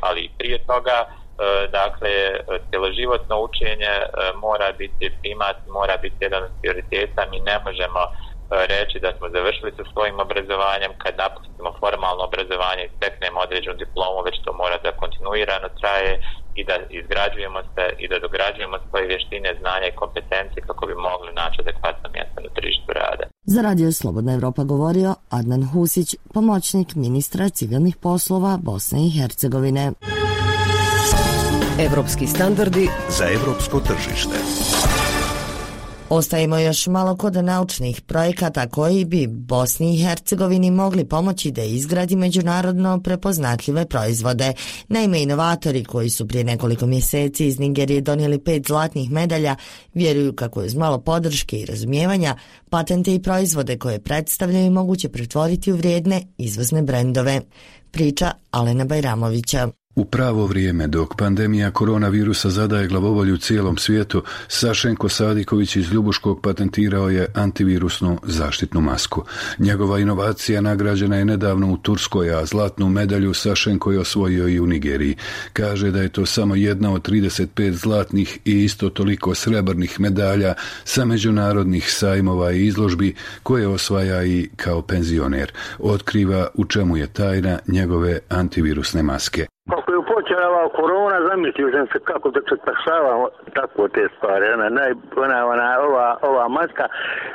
ali 0.00 0.20
i 0.20 0.30
prije 0.38 0.58
toga, 0.58 0.98
dakle, 1.72 2.12
cjeloživotno 2.70 3.40
učenje 3.40 3.92
mora 4.34 4.72
biti 4.78 5.12
primat, 5.20 5.56
mora 5.66 5.96
biti 5.96 6.16
jedan 6.20 6.42
od 6.42 6.50
prioriteta, 6.60 7.26
mi 7.30 7.40
ne 7.40 7.56
možemo 7.64 8.00
reći 8.50 8.96
da 9.04 9.10
smo 9.16 9.26
završili 9.36 9.72
sa 9.76 9.84
svojim 9.92 10.16
obrazovanjem, 10.26 10.92
kad 11.02 11.14
napustimo 11.24 11.70
formalno 11.80 12.22
obrazovanje 12.30 12.82
i 12.84 12.92
steknemo 12.96 13.38
određenu 13.46 13.76
diplomu, 13.82 14.18
već 14.28 14.36
to 14.44 14.52
mora 14.62 14.76
da 14.84 14.98
kontinuirano 15.02 15.68
traje 15.80 16.12
i 16.58 16.64
da 16.68 16.76
izgrađujemo 17.00 17.60
se 17.72 17.84
i 18.02 18.08
da 18.10 18.16
dograđujemo 18.26 18.76
svoje 18.88 19.04
vještine, 19.06 19.50
znanja 19.60 19.86
i 19.88 19.98
kompetencije 20.02 20.60
kako 20.68 20.82
bi 20.86 20.94
mogli 21.08 21.30
naći 21.42 21.56
adekvatno 21.64 22.06
mjesto 22.16 22.38
na 22.44 22.50
tržištu 22.56 22.90
rada. 23.00 23.24
Za 23.54 23.60
Radio 23.68 23.92
Slobodna 23.92 24.32
Evropa 24.38 24.62
govorio 24.64 25.10
Adnan 25.38 25.62
Husić, 25.72 26.08
pomoćnik 26.34 26.88
ministra 26.94 27.48
civilnih 27.48 27.96
poslova 27.96 28.58
Bosne 28.68 28.98
i 29.06 29.10
Hercegovine. 29.18 29.92
Evropski 31.86 32.26
standardi 32.26 32.88
za 33.08 33.24
evropsko 33.24 33.80
tržište. 33.80 34.38
Ostajemo 36.08 36.58
još 36.58 36.86
malo 36.86 37.16
kod 37.16 37.34
naučnih 37.34 38.00
projekata 38.00 38.68
koji 38.68 39.04
bi 39.04 39.26
Bosni 39.26 39.94
i 39.94 40.04
Hercegovini 40.04 40.70
mogli 40.70 41.04
pomoći 41.04 41.50
da 41.50 41.62
izgradi 41.62 42.16
međunarodno 42.16 43.00
prepoznatljive 43.02 43.86
proizvode. 43.86 44.52
Naime, 44.88 45.22
inovatori 45.22 45.84
koji 45.84 46.10
su 46.10 46.28
prije 46.28 46.44
nekoliko 46.44 46.86
mjeseci 46.86 47.46
iz 47.46 47.58
Nigerije 47.58 48.00
donijeli 48.00 48.38
pet 48.38 48.66
zlatnih 48.66 49.10
medalja 49.10 49.56
vjeruju 49.94 50.32
kako 50.32 50.60
je 50.60 50.66
uz 50.66 50.74
malo 50.74 50.98
podrške 50.98 51.56
i 51.58 51.66
razumijevanja 51.66 52.36
patente 52.70 53.14
i 53.14 53.22
proizvode 53.22 53.78
koje 53.78 53.98
predstavljaju 53.98 54.70
moguće 54.70 55.08
pretvoriti 55.08 55.72
u 55.72 55.76
vrijedne 55.76 56.22
izvozne 56.38 56.82
brendove. 56.82 57.40
Priča 57.90 58.32
Alena 58.50 58.84
Bajramovića. 58.84 59.68
U 59.96 60.04
pravo 60.04 60.46
vrijeme, 60.46 60.86
dok 60.86 61.16
pandemija 61.16 61.70
koronavirusa 61.70 62.50
zadaje 62.50 62.88
glavovolju 62.88 63.36
cijelom 63.36 63.76
svijetu, 63.76 64.22
Sašenko 64.48 65.08
Sadiković 65.08 65.76
iz 65.76 65.92
Ljubuškog 65.92 66.40
patentirao 66.42 67.10
je 67.10 67.26
antivirusnu 67.34 68.18
zaštitnu 68.22 68.80
masku. 68.80 69.24
Njegova 69.58 69.98
inovacija 69.98 70.60
nagrađena 70.60 71.16
je 71.16 71.24
nedavno 71.24 71.72
u 71.72 71.76
Turskoj, 71.76 72.34
a 72.34 72.46
zlatnu 72.46 72.88
medalju 72.88 73.34
Sašenko 73.34 73.92
je 73.92 74.00
osvojio 74.00 74.48
i 74.48 74.60
u 74.60 74.66
Nigeriji. 74.66 75.16
Kaže 75.52 75.90
da 75.90 76.02
je 76.02 76.08
to 76.08 76.26
samo 76.26 76.54
jedna 76.54 76.92
od 76.92 77.08
35 77.08 77.70
zlatnih 77.70 78.38
i 78.44 78.64
isto 78.64 78.90
toliko 78.90 79.34
srebrnih 79.34 80.00
medalja 80.00 80.54
sa 80.84 81.04
međunarodnih 81.04 81.92
sajmova 81.92 82.52
i 82.52 82.66
izložbi 82.66 83.14
koje 83.42 83.68
osvaja 83.68 84.24
i 84.24 84.48
kao 84.56 84.82
penzioner. 84.82 85.52
Otkriva 85.78 86.48
u 86.54 86.64
čemu 86.64 86.96
je 86.96 87.06
tajna 87.06 87.58
njegove 87.66 88.18
antivirusne 88.28 89.02
maske. 89.02 89.46
Kako 90.36 90.48
ova 90.48 90.68
korona, 90.68 91.28
zamislio 91.28 91.70
sam 91.70 91.86
se 91.86 91.98
kako 92.04 92.30
da 92.30 92.40
se 92.40 92.56
pašava 92.64 93.28
tako 93.54 93.88
te 93.88 94.08
stvari. 94.16 94.46
Ona, 94.52 94.68
naj, 94.68 94.92
ona, 95.16 95.46
ona, 95.46 95.76
ova, 95.80 96.16
ova 96.22 96.48
maska, 96.48 96.86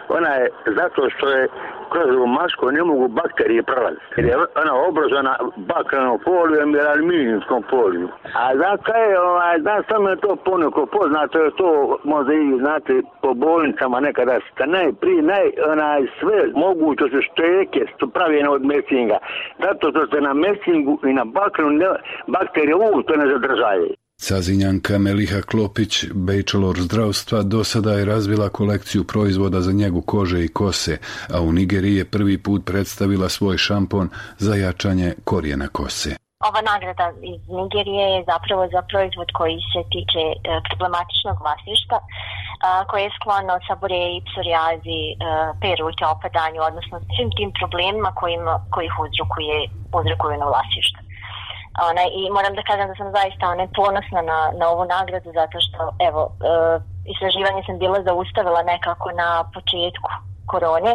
ona 0.10 0.30
je 0.30 0.50
zato 0.66 1.10
što 1.10 1.30
je 1.30 1.48
kroz 1.92 2.16
ovu 2.16 2.28
masku 2.28 2.72
ne 2.72 2.84
mogu 2.84 3.08
bakterije 3.08 3.64
prolaziti. 3.64 4.14
Jer 4.18 4.26
je 4.26 4.36
ona 4.36 4.74
obrazana 4.88 5.38
bakrenom 5.56 6.20
folijom 6.24 6.70
ili 6.70 6.88
aluminijskom 6.88 7.64
folijom. 7.70 8.10
A 8.36 8.56
da 8.56 8.78
kaj 8.84 9.10
je, 9.10 9.20
ovaj, 9.20 9.60
da 9.60 9.84
sam 9.90 10.08
je 10.08 10.16
to 10.16 10.36
poneko 10.36 10.86
poznato, 10.86 11.40
je 11.40 11.52
to 11.58 11.98
možda 12.04 12.34
i, 12.34 12.58
znate, 12.60 13.02
po 13.22 13.34
bolnicama 13.34 14.00
nekada 14.00 14.40
ste 14.52 14.68
najprije, 14.68 15.22
naj, 15.22 15.48
onaj, 15.72 16.02
sve 16.20 16.38
moguće 16.56 17.04
su 17.04 17.22
šteke, 17.22 17.86
su 18.00 18.10
pravljene 18.10 18.50
od 18.50 18.66
mesinga. 18.66 19.18
Zato 19.66 19.90
što 19.92 20.08
se 20.08 20.22
na 20.22 20.34
mesingu 20.34 21.00
i 21.04 21.14
na 21.14 21.26
bakrenu 21.26 21.70
ne, 21.70 21.88
bakterije 22.92 22.96
uopšte 22.96 23.18
ne 23.18 23.34
zadržaju. 23.34 23.96
Cazinjanka 24.18 24.98
Meliha 24.98 25.42
Klopić, 25.42 26.06
bejčelor 26.14 26.78
zdravstva, 26.80 27.44
do 27.44 27.64
sada 27.64 27.94
je 27.94 28.06
razvila 28.06 28.50
kolekciju 28.50 29.04
proizvoda 29.04 29.62
za 29.62 29.72
njegu 29.72 30.02
kože 30.02 30.46
i 30.46 30.48
kose, 30.48 30.98
a 31.34 31.42
u 31.42 31.52
Nigeriji 31.52 31.96
je 31.96 32.06
prvi 32.06 32.38
put 32.38 32.66
predstavila 32.66 33.30
svoj 33.30 33.58
šampon 33.58 34.10
za 34.38 34.56
jačanje 34.56 35.14
korijena 35.24 35.68
kose. 35.68 36.16
Ova 36.50 36.62
nagrada 36.72 37.08
iz 37.34 37.42
Nigerije 37.60 38.06
je 38.16 38.26
zapravo 38.32 38.64
za 38.74 38.82
proizvod 38.92 39.30
koji 39.40 39.58
se 39.74 39.82
tiče 39.94 40.24
e, 40.30 40.36
problematičnog 40.68 41.38
vlasništa, 41.44 41.98
koje 42.90 43.02
je 43.04 43.16
sklono 43.18 43.54
saboreji, 43.68 44.26
psorijazi, 44.30 45.02
e, 45.10 45.16
perute, 45.62 46.04
opadanju, 46.16 46.60
odnosno 46.70 46.96
svim 47.14 47.30
tim 47.38 47.50
problemima 47.60 48.10
kojima, 48.22 48.54
koji 48.74 48.86
ih 48.86 48.98
uzrokuje, 49.06 49.58
uzrokuju 50.00 50.36
na 50.42 50.48
vlasništa. 50.52 51.00
Ona, 51.90 52.04
I 52.20 52.22
moram 52.38 52.54
da 52.56 52.64
kažem 52.70 52.88
da 52.92 52.96
sam 53.00 53.10
zaista 53.20 53.44
ona, 53.54 53.66
ponosna 53.80 54.22
na, 54.30 54.40
na 54.60 54.66
ovu 54.74 54.84
nagradu 54.96 55.30
zato 55.40 55.58
što 55.66 55.80
evo, 56.10 56.22
e, 56.32 56.54
istraživanje 57.14 57.62
sam 57.66 57.76
bila 57.84 58.00
zaustavila 58.10 58.62
nekako 58.74 59.08
na 59.22 59.30
početku 59.56 60.12
korone 60.52 60.94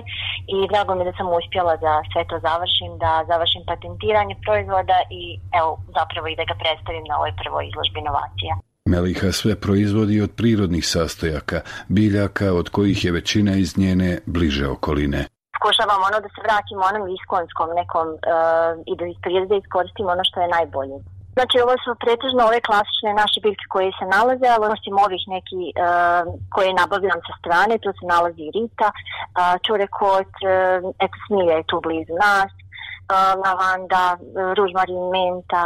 i 0.55 0.57
drago 0.71 0.93
mi 0.95 1.05
da 1.09 1.13
sam 1.19 1.27
uspjela 1.39 1.75
da 1.87 1.93
sve 2.13 2.23
to 2.31 2.37
završim, 2.49 2.91
da 3.03 3.13
završim 3.31 3.63
patentiranje 3.71 4.35
proizvoda 4.45 4.99
i 5.19 5.23
evo 5.59 5.71
zapravo 5.99 6.27
i 6.29 6.37
da 6.41 6.45
ga 6.51 6.55
predstavim 6.63 7.05
na 7.11 7.15
ovoj 7.19 7.33
prvoj 7.41 7.65
izložbi 7.71 7.99
inovacija. 8.05 8.53
Meliha 8.93 9.33
sve 9.41 9.61
proizvodi 9.65 10.17
od 10.27 10.31
prirodnih 10.39 10.85
sastojaka, 10.87 11.59
biljaka 11.89 12.49
od 12.61 12.69
kojih 12.69 13.05
je 13.05 13.13
većina 13.13 13.53
iz 13.57 13.79
njene 13.79 14.11
bliže 14.27 14.67
okoline. 14.69 15.21
Pokušavam 15.67 16.03
ono 16.09 16.19
da 16.25 16.29
se 16.35 16.41
vratim 16.47 16.79
onom 16.89 17.05
iskonskom 17.17 17.69
nekom 17.81 18.07
uh, 18.15 18.73
i 18.91 18.93
da 18.99 19.05
iz 19.07 19.19
prirode 19.25 19.55
iskoristimo 19.59 20.09
ono 20.17 20.25
što 20.29 20.39
je 20.41 20.55
najbolje. 20.57 20.97
Znači 21.37 21.57
ovo 21.65 21.75
su 21.83 21.91
pretežno 22.05 22.41
ove 22.45 22.61
klasične 22.69 23.11
naše 23.23 23.39
biljke 23.45 23.67
koje 23.75 23.89
se 23.99 24.05
nalaze, 24.17 24.47
ali 24.55 24.65
osim 24.75 24.95
ovih 25.07 25.23
neki 25.37 25.63
uh, 25.71 26.23
koje 26.55 26.79
nabavljam 26.81 27.21
sa 27.27 27.33
strane, 27.41 27.75
tu 27.85 27.91
se 27.99 28.05
nalazi 28.15 28.43
i 28.47 28.55
rita, 28.59 28.89
e, 28.93 28.97
uh, 29.41 29.55
čurekot, 29.67 30.33
uh, 30.45 30.79
eto 31.05 31.17
smilja 31.25 31.55
je 31.57 31.69
tu 31.71 31.77
blizu 31.87 32.15
nas, 32.27 32.53
uh, 32.59 33.33
lavanda, 33.45 34.05
uh, 34.19 34.21
ružmarin, 34.59 35.05
menta, 35.15 35.63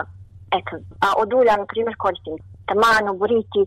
eto, 0.59 0.73
a 1.07 1.09
od 1.23 1.31
ulja, 1.39 1.55
na 1.61 1.67
primjer, 1.73 1.95
koristim 2.05 2.37
tamanu, 2.71 3.11
buriti, 3.21 3.63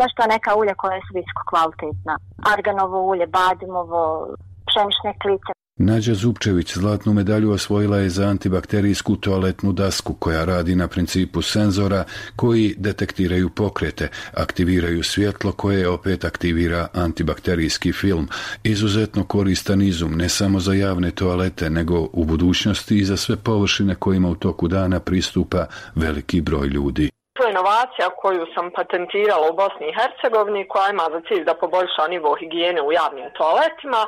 baš 0.00 0.12
ta 0.18 0.24
neka 0.34 0.50
ulja 0.60 0.74
koja 0.82 0.98
su 1.04 1.10
visoko 1.18 1.42
kvalitetna. 1.50 2.14
Arganovo 2.54 2.98
ulje, 3.10 3.26
badimovo, 3.36 4.02
pšenične 4.68 5.12
klice, 5.22 5.50
Nađa 5.78 6.14
Zupčević 6.14 6.76
zlatnu 6.76 7.12
medalju 7.12 7.50
osvojila 7.50 7.96
je 7.96 8.08
za 8.08 8.26
antibakterijsku 8.26 9.16
toaletnu 9.16 9.72
dasku 9.72 10.14
koja 10.20 10.44
radi 10.44 10.74
na 10.74 10.88
principu 10.88 11.42
senzora 11.42 12.04
koji 12.36 12.74
detektiraju 12.78 13.50
pokrete, 13.50 14.08
aktiviraju 14.36 15.02
svjetlo 15.02 15.52
koje 15.52 15.88
opet 15.88 16.24
aktivira 16.24 16.86
antibakterijski 16.92 17.92
film. 17.92 18.28
Izuzetno 18.64 19.24
koristan 19.24 19.82
izum 19.82 20.12
ne 20.12 20.28
samo 20.28 20.60
za 20.60 20.72
javne 20.72 21.10
toalete 21.10 21.70
nego 21.70 22.08
u 22.12 22.24
budućnosti 22.24 22.98
i 22.98 23.04
za 23.04 23.16
sve 23.16 23.36
površine 23.36 23.94
kojima 23.94 24.28
u 24.28 24.34
toku 24.34 24.68
dana 24.68 25.00
pristupa 25.00 25.66
veliki 25.94 26.40
broj 26.40 26.66
ljudi. 26.66 27.10
To 27.36 27.44
je 27.44 27.50
inovacija 27.50 28.06
koju 28.22 28.46
sam 28.54 28.70
patentirala 28.76 29.46
u 29.50 29.56
Bosni 29.56 29.86
i 29.88 29.96
Hercegovini 29.98 30.68
koja 30.68 30.90
ima 30.90 31.06
za 31.14 31.20
cilj 31.28 31.44
da 31.44 31.54
poboljša 31.54 32.04
nivo 32.08 32.36
higijene 32.40 32.80
u 32.82 32.92
javnim 32.92 33.28
toaletima 33.38 34.02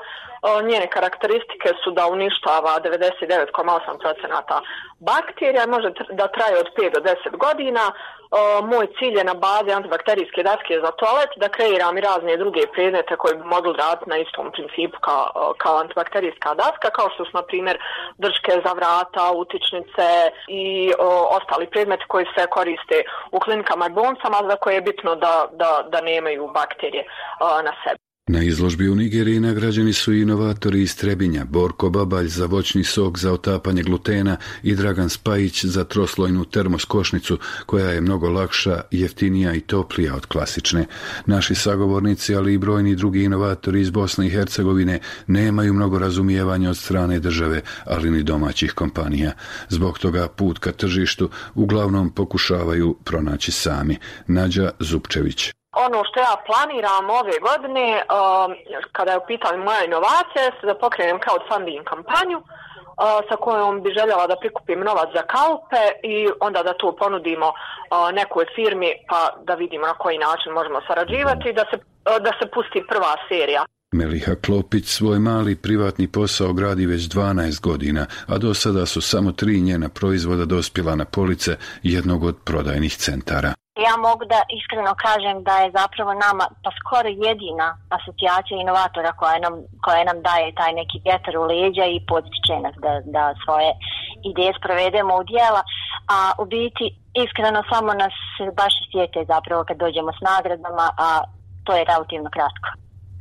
njene 0.68 0.86
karakteristike 0.86 1.68
su 1.84 1.90
da 1.90 2.06
uništava 2.06 2.80
99,8% 2.84 4.60
bakterija, 5.00 5.66
može 5.66 5.90
da 6.10 6.26
traje 6.28 6.58
od 6.58 6.68
5 6.76 6.94
do 6.94 7.00
10 7.00 7.36
godina. 7.36 7.92
Moj 8.62 8.86
cilj 8.98 9.16
je 9.18 9.24
na 9.24 9.34
bazi 9.34 9.72
antibakterijske 9.72 10.42
daske 10.42 10.80
za 10.84 10.90
toalet 10.90 11.30
da 11.36 11.48
kreiram 11.48 11.98
i 11.98 12.00
razne 12.00 12.36
druge 12.36 12.60
predmete 12.74 13.16
koje 13.16 13.34
bi 13.34 13.44
mogli 13.44 13.72
raditi 13.72 14.10
na 14.10 14.16
istom 14.16 14.52
principu 14.52 14.98
kao, 15.00 15.54
kao 15.58 15.76
antibakterijska 15.78 16.54
daska, 16.54 16.90
kao 16.90 17.08
što 17.14 17.24
su, 17.24 17.30
na 17.34 17.42
primjer, 17.42 17.76
drške 18.18 18.52
za 18.64 18.72
vrata, 18.72 19.32
utičnice 19.42 20.08
i 20.48 20.92
o, 20.98 21.10
ostali 21.38 21.70
predmeti 21.70 22.04
koji 22.08 22.26
se 22.34 22.46
koriste 22.46 23.02
u 23.32 23.38
klinikama 23.40 23.86
i 23.86 23.96
bolnicama 23.98 24.38
za 24.50 24.56
koje 24.56 24.74
je 24.74 24.88
bitno 24.90 25.14
da, 25.14 25.46
da, 25.52 25.70
da 25.92 26.00
nemaju 26.00 26.50
bakterije 26.54 27.04
o, 27.40 27.62
na 27.62 27.72
sebi. 27.84 28.05
Na 28.28 28.42
izložbi 28.42 28.88
u 28.88 28.94
Nigeriji 28.94 29.40
nagrađeni 29.40 29.92
su 29.92 30.12
inovatori 30.12 30.82
iz 30.82 30.96
Trebinja, 30.96 31.44
Borko 31.44 31.90
Babalj 31.90 32.28
za 32.28 32.46
voćni 32.46 32.84
sok 32.84 33.18
za 33.18 33.32
otapanje 33.32 33.82
glutena 33.82 34.36
i 34.62 34.74
Dragan 34.74 35.08
Spajić 35.08 35.64
za 35.64 35.84
troslojnu 35.84 36.44
termoskošnicu 36.44 37.38
koja 37.66 37.90
je 37.90 38.00
mnogo 38.00 38.28
lakša, 38.28 38.80
jeftinija 38.90 39.54
i 39.54 39.60
toplija 39.60 40.14
od 40.14 40.26
klasične. 40.26 40.86
Naši 41.26 41.54
sagovornici, 41.54 42.34
ali 42.34 42.54
i 42.54 42.58
brojni 42.58 42.96
drugi 42.96 43.22
inovatori 43.22 43.80
iz 43.80 43.90
Bosne 43.90 44.26
i 44.26 44.30
Hercegovine 44.30 44.98
nemaju 45.26 45.74
mnogo 45.74 45.98
razumijevanja 45.98 46.70
od 46.70 46.76
strane 46.76 47.20
države, 47.20 47.60
ali 47.84 48.10
ni 48.10 48.22
domaćih 48.22 48.72
kompanija. 48.72 49.32
Zbog 49.68 49.98
toga 49.98 50.28
put 50.28 50.58
ka 50.58 50.72
tržištu 50.72 51.30
uglavnom 51.54 52.10
pokušavaju 52.10 52.96
pronaći 53.04 53.52
sami. 53.52 53.98
Nađa 54.26 54.70
Zupčević 54.80 55.52
ono 55.84 55.98
što 56.08 56.20
ja 56.20 56.34
planiram 56.46 57.10
ove 57.20 57.36
godine, 57.48 57.86
uh, 58.02 58.06
kada 58.92 59.10
je 59.12 59.18
u 59.18 59.26
pitanju 59.26 59.64
moja 59.64 59.84
inovacija, 59.84 60.40
jeste 60.44 60.66
da 60.66 60.82
pokrenem 60.84 61.18
crowdfunding 61.24 61.84
kampanju 61.92 62.38
uh, 62.38 62.44
sa 63.28 63.36
kojom 63.36 63.82
bi 63.82 63.90
željela 63.98 64.26
da 64.26 64.36
prikupim 64.42 64.80
novac 64.88 65.08
za 65.16 65.22
kalpe 65.34 65.84
i 66.14 66.16
onda 66.40 66.62
da 66.62 66.72
to 66.80 66.96
ponudimo 67.00 67.48
uh, 67.48 67.56
nekoj 68.20 68.44
firmi 68.56 68.90
pa 69.08 69.20
da 69.48 69.54
vidimo 69.54 69.86
na 69.86 69.94
koji 69.94 70.18
način 70.18 70.52
možemo 70.52 70.78
sarađivati 70.88 71.52
da 71.58 71.64
se, 71.70 71.76
uh, 71.76 72.16
da 72.26 72.32
se 72.38 72.44
pusti 72.54 72.80
prva 72.90 73.12
serija. 73.28 73.62
Meliha 73.92 74.34
Klopić 74.46 74.86
svoj 74.86 75.18
mali 75.18 75.56
privatni 75.56 76.12
posao 76.12 76.52
gradi 76.52 76.86
već 76.86 77.02
12 77.02 77.60
godina, 77.60 78.06
a 78.26 78.38
do 78.38 78.54
sada 78.54 78.86
su 78.86 79.00
samo 79.00 79.32
tri 79.32 79.60
njena 79.60 79.88
proizvoda 79.88 80.44
dospjela 80.44 80.94
na 80.94 81.04
police 81.04 81.56
jednog 81.82 82.24
od 82.24 82.36
prodajnih 82.44 82.96
centara. 82.96 83.54
Ja 83.84 83.94
mogu 84.08 84.24
da 84.24 84.40
iskreno 84.58 84.92
kažem 85.06 85.36
da 85.48 85.54
je 85.62 85.76
zapravo 85.80 86.12
nama 86.26 86.44
pa 86.64 86.70
skoro 86.80 87.08
jedina 87.26 87.68
asocijacija 87.96 88.56
inovatora 88.60 89.12
koja 89.20 89.38
nam, 89.44 89.54
koja 89.84 90.02
nam 90.10 90.18
daje 90.28 90.58
taj 90.60 90.72
neki 90.80 90.96
vjetar 91.06 91.34
u 91.38 91.44
leđa 91.50 91.84
i 91.86 92.04
podstiče 92.10 92.56
nas 92.64 92.76
da, 92.84 92.92
da 93.16 93.22
svoje 93.44 93.70
ideje 94.30 94.52
sprovedemo 94.58 95.12
u 95.16 95.24
dijela, 95.32 95.62
a 96.16 96.18
u 96.42 96.44
biti 96.56 96.86
iskreno 97.24 97.60
samo 97.72 97.90
nas 98.02 98.16
baš 98.60 98.74
sjete 98.90 99.20
zapravo 99.32 99.60
kad 99.68 99.76
dođemo 99.84 100.10
s 100.18 100.20
nagradama, 100.30 100.86
a 101.06 101.08
to 101.64 101.70
je 101.76 101.88
relativno 101.90 102.28
kratko. 102.36 102.68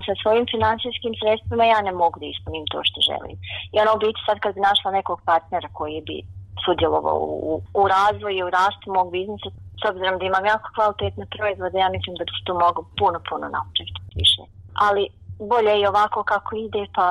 Sa 0.06 0.14
svojim 0.22 0.46
financijskim 0.54 1.14
sredstvima 1.22 1.64
ja 1.66 1.80
ne 1.88 1.94
mogu 2.02 2.16
da 2.22 2.26
ispunim 2.30 2.66
to 2.72 2.80
što 2.88 3.00
želim. 3.10 3.36
I 3.74 3.76
ono 3.84 3.92
u 3.96 4.02
biti 4.06 4.20
sad 4.28 4.38
kad 4.44 4.52
bi 4.56 4.68
našla 4.70 4.90
nekog 5.00 5.20
partnera 5.30 5.70
koji 5.80 5.98
bi 6.08 6.18
sudjelovao 6.66 7.20
u, 7.52 7.54
u 7.82 7.84
razvoju 7.96 8.36
i 8.38 8.48
u 8.48 8.54
rastu 8.58 8.86
mog 8.98 9.08
biznisa, 9.16 9.50
s 9.80 9.82
obzirom 9.90 10.16
da 10.20 10.24
imam 10.26 10.46
jako 10.54 10.68
kvalitetne 10.76 11.26
proizvode, 11.36 11.78
ja 11.86 11.90
mislim 11.96 12.14
da 12.20 12.24
se 12.26 12.46
tu 12.48 12.54
mogu 12.66 12.82
puno, 13.00 13.18
puno 13.30 13.46
napraviti 13.58 14.00
više. 14.22 14.42
Ali 14.86 15.04
bolje 15.52 15.74
je 15.82 15.90
ovako 15.94 16.20
kako 16.32 16.52
ide, 16.66 16.82
pa 16.96 17.06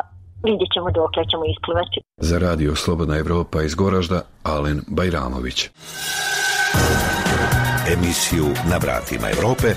vidjet 0.49 0.71
ćemo 0.75 0.89
dok 0.99 1.13
ćemo 1.31 1.45
isplivati. 1.55 1.99
Za 2.29 2.37
radio 2.47 2.71
Slobodna 2.85 3.17
Evropa 3.25 3.59
iz 3.63 3.75
Goražda, 3.75 4.19
Alen 4.55 4.79
Bajramović. 4.97 5.59
Emisiju 7.95 8.47
Na 8.71 8.77
vratima 8.77 9.31
Evrope 9.31 9.69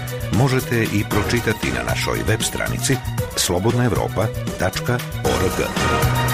možete 0.42 0.84
i 0.84 1.04
pročitati 1.10 1.68
na 1.78 1.84
našoj 1.84 2.20
web 2.28 2.42
stranici 2.42 2.96
slobodnaevropa.org. 3.36 6.27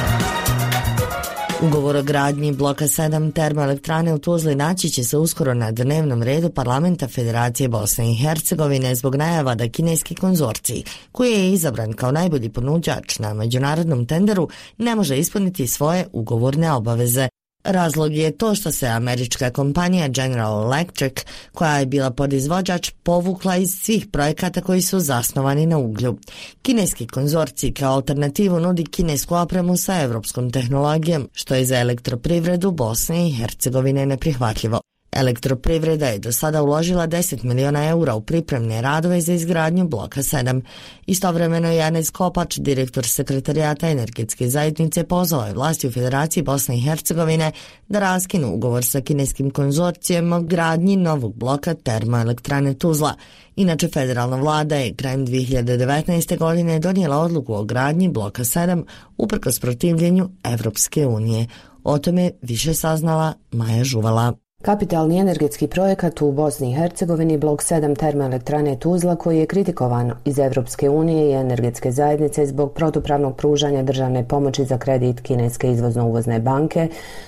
Ugovor 1.64 1.96
o 1.96 2.04
gradnji 2.04 2.52
bloka 2.52 2.86
7 2.86 3.34
termoelektrane 3.34 4.14
u 4.14 4.18
Tuzli 4.18 4.56
naći 4.56 4.90
će 4.90 5.04
se 5.04 5.18
uskoro 5.18 5.54
na 5.54 5.72
dnevnom 5.72 6.24
redu 6.24 6.50
parlamenta 6.50 7.08
Federacije 7.08 7.70
Bosne 7.70 8.12
i 8.12 8.16
Hercegovine 8.16 8.96
zbog 8.96 9.16
najava 9.16 9.56
da 9.56 9.70
kineski 9.70 10.16
konzorcij, 10.16 10.84
koji 11.12 11.32
je 11.32 11.52
izabran 11.54 11.94
kao 11.94 12.12
najbolji 12.12 12.50
ponuđač 12.50 13.20
na 13.20 13.34
međunarodnom 13.34 14.06
tenderu, 14.06 14.50
ne 14.78 14.96
može 14.96 15.18
ispuniti 15.18 15.68
svoje 15.68 16.08
ugovorne 16.12 16.72
obaveze. 16.72 17.28
Razlog 17.64 18.14
je 18.14 18.38
to 18.38 18.56
što 18.56 18.72
se 18.72 18.88
američka 18.88 19.50
kompanija 19.50 20.08
General 20.08 20.64
Electric, 20.64 21.14
koja 21.54 21.78
je 21.78 21.86
bila 21.86 22.12
podizvođač, 22.12 22.92
povukla 23.04 23.56
iz 23.58 23.70
svih 23.82 24.08
projekata 24.12 24.62
koji 24.62 24.82
su 24.82 25.00
zasnovani 25.00 25.66
na 25.66 25.78
uglju. 25.78 26.18
Kineski 26.62 27.08
konzorci 27.08 27.74
kao 27.74 27.94
alternativu 27.94 28.60
nudi 28.60 28.86
kinesku 28.86 29.36
opremu 29.36 29.78
sa 29.78 30.02
evropskom 30.02 30.52
tehnologijom, 30.52 31.30
što 31.34 31.56
je 31.56 31.66
za 31.66 31.80
elektroprivredu 31.80 32.72
Bosne 32.72 33.28
i 33.28 33.32
Hercegovine 33.32 34.06
neprihvatljivo. 34.06 34.82
Elektroprivreda 35.16 36.08
je 36.08 36.20
do 36.20 36.32
sada 36.32 36.64
uložila 36.64 37.08
10 37.08 37.44
miliona 37.44 37.86
eura 37.86 38.16
u 38.16 38.22
pripremne 38.22 38.82
radove 38.82 39.22
za 39.22 39.34
izgradnju 39.34 39.88
bloka 39.88 40.22
7. 40.22 40.62
Istovremeno 41.06 41.68
je 41.68 41.76
Janez 41.76 42.12
Kopač, 42.12 42.58
direktor 42.58 43.06
sekretarijata 43.08 43.90
energetske 43.90 44.50
zajednice, 44.50 45.04
pozvao 45.04 45.46
je 45.46 45.54
vlasti 45.54 45.88
u 45.88 45.92
Federaciji 45.92 46.44
Bosne 46.44 46.78
i 46.78 46.82
Hercegovine 46.82 47.52
da 47.88 48.00
raskinu 48.00 48.54
ugovor 48.54 48.86
sa 48.86 49.02
kineskim 49.02 49.52
konzorcijem 49.52 50.34
o 50.34 50.42
gradnji 50.42 50.96
novog 50.96 51.36
bloka 51.36 51.74
termoelektrane 51.74 52.74
Tuzla. 52.74 53.14
Inače, 53.56 53.88
federalna 53.88 54.38
vlada 54.38 54.76
je 54.76 54.96
krajem 54.96 55.28
2019. 55.28 56.38
godine 56.38 56.80
donijela 56.80 57.18
odluku 57.18 57.54
o 57.54 57.64
gradnji 57.64 58.10
bloka 58.10 58.44
7 58.44 58.84
uprkos 59.18 59.60
protivljenju 59.60 60.30
Evropske 60.44 61.08
unije. 61.08 61.48
O 61.84 61.98
tome 61.98 62.32
više 62.42 62.74
saznala 62.74 63.34
Maja 63.52 63.84
Žuvala. 63.84 64.43
Kapitalni 64.64 65.20
energetski 65.20 65.68
projekat 65.68 66.22
u 66.22 66.32
Bosni 66.32 66.72
i 66.72 66.74
Hercegovini 66.74 67.38
blok 67.38 67.62
7 67.62 68.00
termoelektrane 68.00 68.76
Tuzla 68.80 69.16
koji 69.16 69.40
je 69.40 69.46
kritikovan 69.46 70.12
iz 70.26 70.40
Evropske 70.40 70.90
unije 70.90 71.30
i 71.30 71.34
energetske 71.34 71.92
zajednice 71.92 72.46
zbog 72.46 72.72
protupravnog 72.74 73.36
pružanja 73.36 73.84
državne 73.84 74.28
pomoći 74.28 74.66
za 74.66 74.78
kredit 74.78 75.22
Kineske 75.22 75.72
izvozno-uvozne 75.72 76.40
banke 76.40 76.88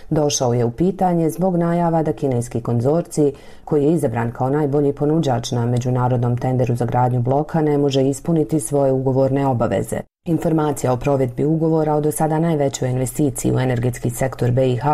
došao 0.09 0.53
je 0.53 0.65
u 0.65 0.71
pitanje 0.71 1.29
zbog 1.29 1.57
najava 1.57 2.03
da 2.03 2.13
kineski 2.13 2.61
konzorci 2.61 3.33
koji 3.65 3.83
je 3.83 3.93
izabran 3.93 4.31
kao 4.31 4.49
najbolji 4.49 4.93
ponuđač 4.93 5.51
na 5.51 5.65
međunarodnom 5.65 6.37
tenderu 6.37 6.75
za 6.75 6.85
gradnju 6.85 7.21
bloka 7.21 7.61
ne 7.61 7.77
može 7.77 8.09
ispuniti 8.09 8.59
svoje 8.59 8.91
ugovorne 8.91 9.47
obaveze. 9.47 10.14
Informacija 10.25 10.93
o 10.93 10.97
provedbi 10.97 11.45
ugovora 11.45 11.95
o 11.95 12.01
do 12.01 12.11
sada 12.11 12.39
najvećoj 12.39 12.89
investiciji 12.89 13.51
u 13.51 13.59
energetski 13.59 14.09
sektor 14.09 14.51
BiH 14.51 14.85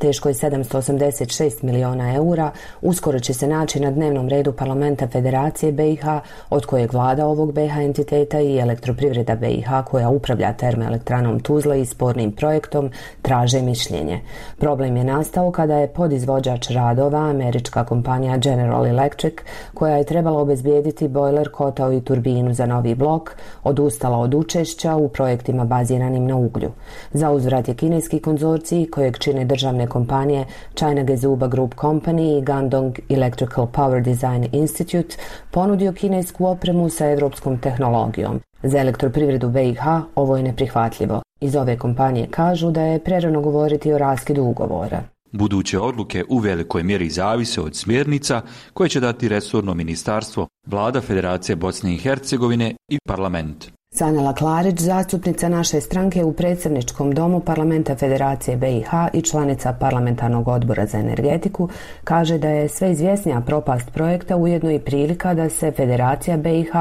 teškoj 0.00 0.34
786 0.34 1.64
miliona 1.64 2.14
eura, 2.14 2.50
uskoro 2.82 3.20
će 3.20 3.34
se 3.34 3.46
naći 3.46 3.80
na 3.80 3.90
dnevnom 3.90 4.28
redu 4.28 4.52
parlamenta 4.52 5.08
Federacije 5.08 5.72
BiH, 5.72 6.04
od 6.50 6.66
kojeg 6.66 6.92
vlada 6.92 7.26
ovog 7.26 7.52
BiH 7.52 7.76
entiteta 7.76 8.40
i 8.40 8.58
elektroprivreda 8.58 9.36
BiH 9.36 9.68
koja 9.86 10.08
upravlja 10.08 10.52
termoelektranom 10.52 11.40
Tuzla 11.40 11.76
i 11.76 11.86
spornim 11.86 12.32
projektom, 12.32 12.90
traže 13.22 13.62
mišljenje. 13.62 14.20
Problem 14.58 14.96
je 14.96 15.04
nastao 15.04 15.50
kada 15.50 15.78
je 15.78 15.88
podizvođač 15.88 16.70
radova 16.70 17.18
američka 17.18 17.84
kompanija 17.84 18.36
General 18.36 18.86
Electric, 18.86 19.34
koja 19.74 19.96
je 19.96 20.04
trebala 20.04 20.40
obezbijediti 20.40 21.08
bojler, 21.08 21.50
kotao 21.50 21.92
i 21.92 22.00
turbinu 22.00 22.54
za 22.54 22.66
novi 22.66 22.94
blok, 22.94 23.36
odustala 23.62 24.18
od 24.18 24.34
učešća 24.34 24.69
u 24.98 25.08
projektima 25.08 25.64
baziranim 25.64 26.26
na 26.26 26.36
uglju. 26.36 26.70
Za 27.12 27.30
uzvrat 27.30 27.68
je 27.68 27.74
kineski 27.74 28.20
konzorciji 28.20 28.90
kojeg 28.90 29.18
čine 29.18 29.44
državne 29.44 29.86
kompanije 29.86 30.44
China 30.74 31.02
Gezuba 31.02 31.46
Group 31.46 31.74
Company 31.74 32.38
i 32.38 32.44
Gandong 32.44 32.98
Electrical 33.08 33.66
Power 33.66 34.02
Design 34.02 34.46
Institute 34.52 35.16
ponudio 35.50 35.92
kinesku 35.92 36.46
opremu 36.46 36.88
sa 36.88 37.10
evropskom 37.10 37.58
tehnologijom. 37.58 38.40
Za 38.62 38.78
elektroprivredu 38.78 39.48
BiH 39.48 39.82
ovo 40.14 40.36
je 40.36 40.42
neprihvatljivo. 40.42 41.22
Iz 41.40 41.56
ove 41.56 41.78
kompanije 41.78 42.26
kažu 42.30 42.70
da 42.70 42.82
je 42.82 42.98
prerano 42.98 43.40
govoriti 43.40 43.92
o 43.92 43.98
raskidu 43.98 44.42
ugovora. 44.42 45.02
Buduće 45.32 45.78
odluke 45.78 46.24
u 46.28 46.38
velikoj 46.38 46.82
mjeri 46.82 47.10
zavise 47.10 47.60
od 47.60 47.76
smjernica 47.76 48.42
koje 48.72 48.88
će 48.88 49.00
dati 49.00 49.28
resorno 49.28 49.74
ministarstvo, 49.74 50.48
vlada 50.66 51.00
Federacije 51.00 51.56
Bosne 51.56 51.94
i 51.94 51.98
Hercegovine 51.98 52.74
i 52.88 52.98
parlament. 53.08 53.79
Sanela 53.92 54.32
Klarić, 54.34 54.80
zastupnica 54.80 55.48
naše 55.48 55.80
stranke 55.80 56.24
u 56.24 56.32
predsjedničkom 56.32 57.12
domu 57.12 57.40
Parlamenta 57.40 57.96
Federacije 57.96 58.56
BiH 58.56 58.90
i 59.12 59.22
članica 59.22 59.72
Parlamentarnog 59.72 60.48
odbora 60.48 60.86
za 60.86 60.98
energetiku, 60.98 61.68
kaže 62.04 62.38
da 62.38 62.48
je 62.48 62.68
sve 62.68 62.92
izvjesnija 62.92 63.40
propast 63.40 63.90
projekta 63.90 64.36
ujedno 64.36 64.70
i 64.70 64.78
prilika 64.78 65.34
da 65.34 65.48
se 65.48 65.72
Federacija 65.72 66.36
BiH 66.36 66.72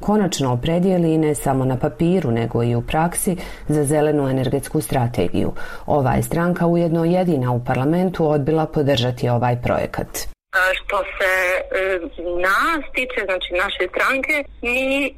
konačno 0.00 0.52
opredijeli 0.52 1.18
ne 1.18 1.34
samo 1.34 1.64
na 1.64 1.76
papiru 1.76 2.30
nego 2.30 2.62
i 2.62 2.74
u 2.74 2.82
praksi 2.82 3.36
za 3.68 3.84
zelenu 3.84 4.28
energetsku 4.28 4.80
strategiju. 4.80 5.52
Ova 5.86 6.12
je 6.12 6.22
stranka 6.22 6.66
ujedno 6.66 7.04
jedina 7.04 7.52
u 7.52 7.64
parlamentu 7.64 8.26
odbila 8.26 8.66
podržati 8.66 9.28
ovaj 9.28 9.62
projekat. 9.62 10.32
Što 10.78 10.98
se 11.16 11.32
e, 11.58 11.98
nas 12.46 12.82
tiče, 12.96 13.20
znači 13.28 13.50
naše 13.64 13.82
stranke, 13.92 14.34
mi, 14.62 14.82
e, 15.06 15.10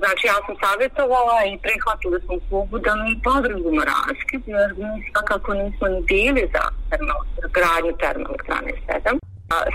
znači 0.00 0.22
ja 0.32 0.38
sam 0.46 0.54
savjetovala 0.64 1.38
i 1.50 1.62
prihvatili 1.66 2.18
smo 2.24 2.34
klubu 2.48 2.76
da 2.86 2.92
mi 3.02 3.12
podržimo 3.28 3.82
raskid, 3.94 4.42
jer 4.54 4.70
mi 4.80 4.90
svakako 5.10 5.50
nismo 5.54 5.86
ni 5.94 6.00
bili 6.10 6.42
za 6.54 6.64
gradnju 7.56 7.92
termoelektrane 8.02 8.72
7. 8.88 9.18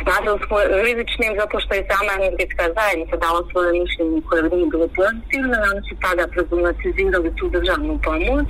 Smatrali 0.04 0.40
smo 0.46 0.58
rizičnim 0.88 1.32
zato 1.42 1.56
što 1.64 1.72
je 1.76 1.88
sama 1.92 2.12
energetska 2.20 2.64
zajednica 2.78 3.16
dala 3.26 3.42
svoje 3.52 3.70
mišljenje 3.82 4.22
koje 4.28 4.42
nije 4.44 4.66
bilo 4.74 4.88
pozitivno, 5.00 5.56
oni 5.72 5.82
su 5.88 5.94
tada 6.06 6.24
problematizirali 6.36 7.30
tu 7.38 7.46
državnu 7.58 7.94
pomoć 8.08 8.50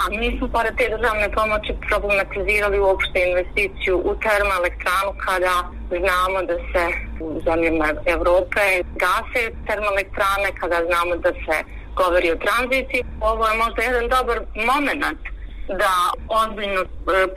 a 0.00 0.02
mi 0.20 0.38
smo 0.38 0.48
pored 0.48 0.74
te 0.78 0.86
državne 0.96 1.28
pomoći 1.38 1.72
problematizirali 1.88 2.78
uopšte 2.78 3.18
investiciju 3.28 3.96
u 4.10 4.12
termoelektranu 4.26 5.10
kada 5.26 5.54
znamo 6.02 6.38
da 6.50 6.56
se 6.70 6.84
u 7.24 7.40
zemljama 7.46 7.88
Evrope 8.16 8.64
gase 9.02 9.42
termoelektrane, 9.68 10.48
kada 10.60 10.78
znamo 10.88 11.12
da 11.16 11.32
se 11.44 11.56
govori 12.00 12.28
o 12.32 12.42
tranziciji. 12.44 13.02
Ovo 13.20 13.42
je 13.48 13.60
možda 13.62 13.82
jedan 13.82 14.06
dobar 14.16 14.38
moment 14.72 15.22
da 15.82 15.94
ozbiljno 16.40 16.80
e, 16.82 16.86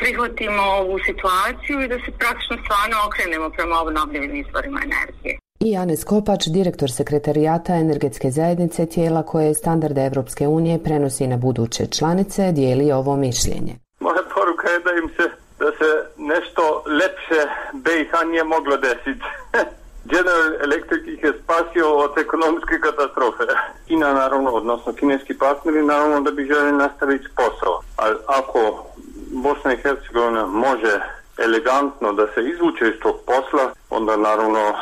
prihvatimo 0.01 0.61
ovu 0.81 0.95
situaciju 1.09 1.77
i 1.81 1.91
da 1.93 1.97
se 2.05 2.11
praktično 2.21 2.55
stvarno 2.63 2.97
okrenemo 3.07 3.47
prema 3.49 3.75
obnovljivim 3.81 4.35
izvorima 4.43 4.79
energije 4.89 5.35
i 5.59 5.77
Anes 5.77 6.03
Kopač, 6.03 6.47
direktor 6.47 6.91
sekretarijata 6.91 7.75
energetske 7.75 8.31
zajednice 8.31 8.85
tijela 8.85 9.23
koje 9.23 9.45
je 9.45 9.53
standarde 9.53 10.05
Evropske 10.05 10.47
unije 10.47 10.83
prenosi 10.83 11.27
na 11.27 11.37
buduće 11.37 11.87
članice, 11.87 12.51
dijeli 12.51 12.91
ovo 12.91 13.15
mišljenje. 13.15 13.73
Moja 13.99 14.23
poruka 14.35 14.67
je 14.69 14.79
da 14.79 14.91
im 14.91 15.09
se, 15.17 15.23
da 15.59 15.71
se 15.79 15.89
nešto 16.17 16.83
lepše 16.85 17.41
BiH 17.73 18.11
nije 18.31 18.43
moglo 18.43 18.77
desiti. 18.77 19.25
General 20.13 20.47
Electric 20.63 21.03
ih 21.07 21.23
je 21.23 21.33
spasio 21.43 21.97
od 21.97 22.11
ekonomske 22.17 22.75
katastrofe. 22.79 23.43
Kina, 23.87 24.13
naravno, 24.13 24.49
odnosno 24.51 24.93
kineski 24.93 25.33
partneri, 25.37 25.83
naravno 25.83 26.21
da 26.21 26.31
bi 26.31 26.45
želi 26.45 26.71
nastaviti 26.71 27.27
posao. 27.35 27.81
Ali 27.95 28.15
ako 28.27 28.85
Bosna 29.31 29.73
i 29.73 29.77
Hercegovina 29.77 30.45
može 30.45 30.93
elegantno 31.37 32.13
da 32.13 32.27
se 32.33 32.41
izvuče 32.43 32.85
iz 32.87 33.01
tog 33.01 33.15
posla, 33.25 33.65
onda 33.89 34.17
naravno 34.17 34.73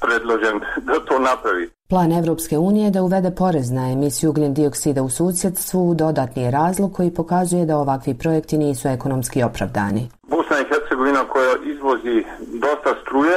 predložen 0.00 0.60
da 0.88 0.94
to 1.08 1.18
napravi. 1.18 1.70
Plan 1.88 2.12
Evropske 2.12 2.58
unije 2.58 2.84
je 2.84 2.90
da 2.90 3.02
uvede 3.02 3.30
porez 3.30 3.70
na 3.70 3.92
emisiju 3.92 4.30
ugljen 4.30 4.54
dioksida 4.54 5.02
u 5.02 5.10
susjedstvu 5.10 5.94
dodatni 5.94 6.42
je 6.42 6.50
razlog 6.50 6.92
koji 6.92 7.10
pokazuje 7.14 7.66
da 7.66 7.76
ovakvi 7.76 8.14
projekti 8.14 8.58
nisu 8.58 8.88
ekonomski 8.88 9.42
opravdani. 9.42 10.08
Bosna 10.22 10.56
i 10.60 10.68
Hercegovina 10.70 11.24
koja 11.32 11.52
izvozi 11.74 12.24
dosta 12.64 12.90
struje 13.02 13.36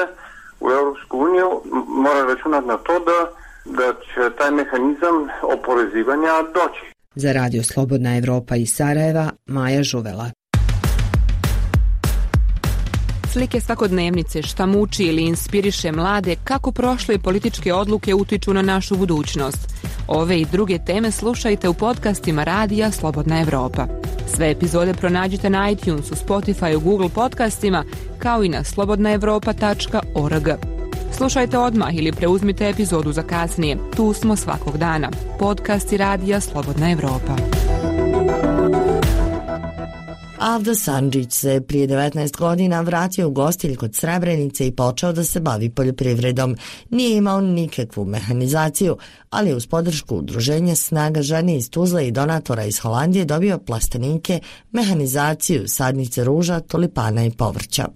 u 0.60 0.70
Evropsku 0.72 1.18
uniju 1.18 1.50
mora 1.88 2.22
računati 2.34 2.68
na 2.68 2.78
to 2.78 3.00
da, 3.00 3.20
da 3.66 3.94
će 3.94 4.36
taj 4.38 4.52
mehanizam 4.52 5.16
oporezivanja 5.42 6.34
doći. 6.54 6.84
Za 7.16 7.32
radio 7.32 7.64
Slobodna 7.64 8.18
Evropa 8.18 8.56
iz 8.56 8.70
Sarajeva, 8.76 9.30
Maja 9.46 9.84
Žuvela 9.84 10.43
slike 13.34 13.62
svakodnevnice 13.62 14.42
šta 14.42 14.66
muči 14.66 15.04
ili 15.04 15.22
inspiriše 15.22 15.92
mlade 15.92 16.36
kako 16.44 16.72
prošle 16.72 17.20
političke 17.20 17.74
odluke 17.74 18.14
utiču 18.14 18.54
na 18.54 18.62
našu 18.62 18.96
budućnost. 18.96 19.74
Ove 20.08 20.40
i 20.40 20.46
druge 20.46 20.80
teme 20.86 21.12
slušajte 21.12 21.70
u 21.70 21.74
podcastima 21.74 22.44
Radija 22.44 22.92
Slobodna 22.92 23.42
Evropa. 23.42 23.88
Sve 24.36 24.52
epizode 24.52 24.94
pronađite 24.94 25.50
na 25.50 25.70
iTunesu, 25.70 26.16
Spotify, 26.16 26.84
Google 26.84 27.10
podcastima 27.10 27.84
kao 28.20 28.44
i 28.44 28.50
na 28.50 28.64
slobodnaevropa.org. 28.64 30.48
Slušajte 31.18 31.58
odmah 31.58 31.96
ili 31.96 32.12
preuzmite 32.12 32.70
epizodu 32.70 33.12
za 33.12 33.24
kasnije. 33.24 33.78
Tu 33.96 34.14
smo 34.14 34.36
svakog 34.36 34.78
dana. 34.78 35.10
Podcasti 35.40 35.98
Radija 35.98 36.40
Slobodna 36.40 36.92
Evropa. 36.92 37.36
Avdo 40.46 40.76
Sanđić 40.76 41.34
se 41.34 41.62
prije 41.68 41.88
19 41.88 42.38
godina 42.38 42.82
vratio 42.82 43.28
u 43.28 43.32
gostilj 43.32 43.76
kod 43.76 43.96
Srebrenice 43.96 44.68
i 44.68 44.72
počeo 44.72 45.14
da 45.14 45.24
se 45.24 45.40
bavi 45.40 45.70
poljoprivredom. 45.70 46.56
Nije 46.90 47.18
imao 47.18 47.42
nikakvu 47.42 48.06
mehanizaciju, 48.06 48.98
ali 49.30 49.54
uz 49.54 49.68
podršku 49.68 50.16
udruženja 50.16 50.76
Snaga 50.76 51.22
žene 51.22 51.58
iz 51.58 51.70
Tuzla 51.70 52.02
i 52.02 52.12
donatora 52.12 52.64
iz 52.64 52.80
Holandije 52.80 53.26
dobio 53.26 53.58
plastenike, 53.58 54.40
mehanizaciju, 54.72 55.68
sadnice 55.68 56.24
ruža, 56.24 56.60
tulipana 56.60 57.26
i 57.26 57.32
povrća. 57.32 57.88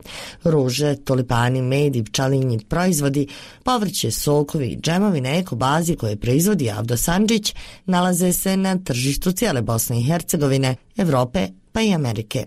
Ruže, 0.44 0.96
tulipani, 0.96 1.62
med 1.62 1.96
i 1.96 2.04
pčalinji 2.04 2.60
proizvodi, 2.60 3.28
povrće, 3.64 4.12
sokovi 4.12 4.68
i 4.68 4.78
džemovi 4.82 5.22
na 5.22 5.30
eko 5.30 5.56
bazi 5.56 5.96
koje 5.96 6.16
proizvodi 6.16 6.72
Avdo 6.72 6.98
Sanđić 6.98 7.56
nalaze 7.86 8.34
se 8.34 8.58
na 8.58 8.78
tržištu 8.78 9.32
cijele 9.32 9.62
Bosne 9.62 10.00
i 10.00 10.04
Hercegovine, 10.04 10.76
Evrope, 10.98 11.48
pa 11.72 11.82
i 11.82 11.94
Amerike. 11.94 12.46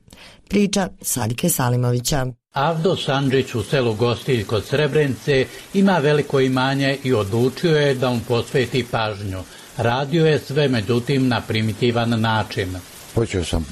Priča 0.49 0.89
Sadike 1.03 1.49
Salimovića. 1.49 2.27
Avdo 2.53 2.97
Sanđić 2.97 3.55
u 3.55 3.63
selu 3.63 3.95
Gostilj 3.95 4.45
kod 4.47 4.65
Srebrenice 4.65 5.47
ima 5.75 5.99
veliko 5.99 6.41
imanje 6.41 6.99
i 7.05 7.13
odlučio 7.13 7.77
je 7.77 7.95
da 7.95 8.11
mu 8.11 8.21
posveti 8.29 8.87
pažnju. 8.91 9.43
Radio 9.77 10.27
je 10.27 10.39
sve, 10.39 10.69
međutim, 10.69 11.29
na 11.29 11.41
primitivan 11.41 12.21
način. 12.21 12.77
Počeo 13.15 13.45
sam 13.45 13.67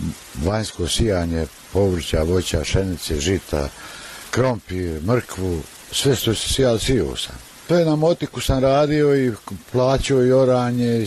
vanjsko 0.45 0.89
sijanje 0.89 1.47
povrća, 1.73 2.23
voća, 2.23 2.65
šenice, 2.65 3.21
žita, 3.21 3.69
krompir, 4.31 5.03
mrkvu, 5.03 5.61
sve 5.93 6.17
što 6.17 6.35
se 6.35 6.49
sijali, 6.49 6.81
sijao 6.81 7.17
sam. 7.17 7.35
Sve 7.67 7.85
na 7.85 7.97
motiku 7.97 8.41
sam 8.41 8.63
radio 8.63 9.17
i 9.17 9.33
plaćao 9.73 10.25
i 10.25 10.33
oranje 10.33 11.03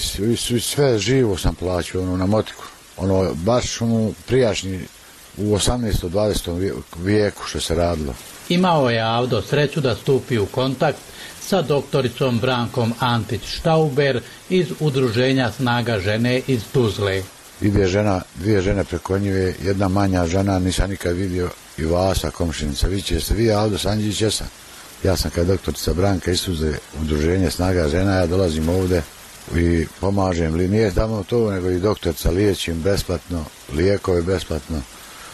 i 0.56 0.60
sve 0.60 1.00
živo 1.00 1.38
sam 1.38 1.56
plaćao 1.56 2.02
ono, 2.02 2.18
na 2.18 2.26
motiku 2.26 2.64
ono, 3.02 3.34
baš 3.34 3.82
ono 3.82 4.12
prijašnji 4.28 4.80
u 5.38 5.56
18. 5.56 6.10
20. 6.10 6.82
vijeku 6.98 7.44
što 7.46 7.60
se 7.60 7.76
radilo. 7.76 8.14
imao 8.50 8.90
je 8.90 9.02
Avdo 9.02 9.42
sreću 9.42 9.82
da 9.82 9.96
stupi 9.96 10.40
u 10.40 10.46
kontakt 10.46 10.98
sa 11.42 11.62
doktoricom 11.62 12.40
Brankom 12.40 12.94
Antić-Štauber 13.00 14.20
iz 14.50 14.68
Udruženja 14.80 15.52
snaga 15.52 16.00
žene 16.00 16.42
iz 16.48 16.62
Tuzle. 16.74 17.24
Ide 17.62 17.88
žena, 17.88 18.22
dvije 18.36 18.62
žene 18.62 18.84
preko 18.84 19.20
njuje, 19.20 19.56
jedna 19.64 19.88
manja 19.88 20.26
žena, 20.28 20.60
nisam 20.60 20.90
nikad 20.90 21.16
vidio 21.16 21.50
i 21.78 21.86
Vasa, 21.86 22.32
komšinica, 22.32 22.88
vi 22.88 23.02
će 23.02 23.20
se, 23.20 23.34
vi 23.34 23.52
Avdo 23.52 23.78
Sanđić, 23.78 24.22
jesam. 24.22 24.48
Ja 25.04 25.18
sam 25.18 25.32
kao 25.32 25.44
doktorica 25.44 25.94
Branka 25.94 26.32
iz 26.32 26.46
Tuzle, 26.46 26.74
Udruženje 27.02 27.52
snaga 27.52 27.88
žena, 27.88 28.16
ja 28.16 28.26
dolazim 28.26 28.70
ovde 28.70 29.02
i 29.58 29.86
pomažem, 30.00 30.56
li 30.56 30.68
nije 30.68 30.92
tamo 30.92 31.24
to, 31.30 31.52
nego 31.52 31.70
i 31.70 31.80
doktorica 31.80 32.30
liječim 32.30 32.82
besplatno, 32.82 33.46
lijekove 33.74 34.22
besplatno. 34.22 34.82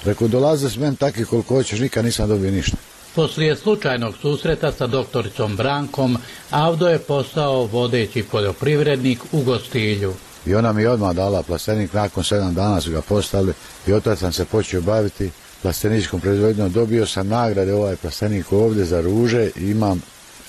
Rekao, 0.03 0.27
dolaze 0.27 0.69
s 0.69 0.77
meni 0.77 0.95
takvi 0.95 1.25
koliko 1.25 1.55
hoćeš, 1.55 1.79
nikad 1.79 2.05
nisam 2.05 2.29
dobio 2.29 2.51
ništa. 2.51 2.77
Poslije 3.15 3.55
slučajnog 3.55 4.15
susreta 4.21 4.71
sa 4.71 4.87
doktoricom 4.87 5.55
Brankom, 5.55 6.17
Avdo 6.49 6.87
je 6.87 6.99
postao 6.99 7.65
vodeći 7.65 8.23
poljoprivrednik 8.23 9.19
u 9.31 9.41
Gostilju. 9.41 10.13
I 10.45 10.55
ona 10.55 10.73
mi 10.73 10.81
je 10.81 10.89
odmah 10.89 11.15
dala 11.15 11.43
plastenik, 11.43 11.93
nakon 11.93 12.23
sedam 12.23 12.53
dana 12.53 12.81
su 12.81 12.91
ga 12.91 13.01
postali 13.01 13.53
i 13.87 13.93
od 13.93 14.03
sam 14.19 14.31
se 14.31 14.45
počeo 14.45 14.81
baviti 14.81 15.31
plasteničkom 15.61 16.19
proizvodnjom. 16.19 16.71
Dobio 16.71 17.05
sam 17.05 17.27
nagrade 17.27 17.73
ovaj 17.73 17.95
plastenik 17.95 18.51
ovdje 18.51 18.85
za 18.85 19.01
ruže 19.01 19.49
i 19.55 19.71
imam 19.71 20.01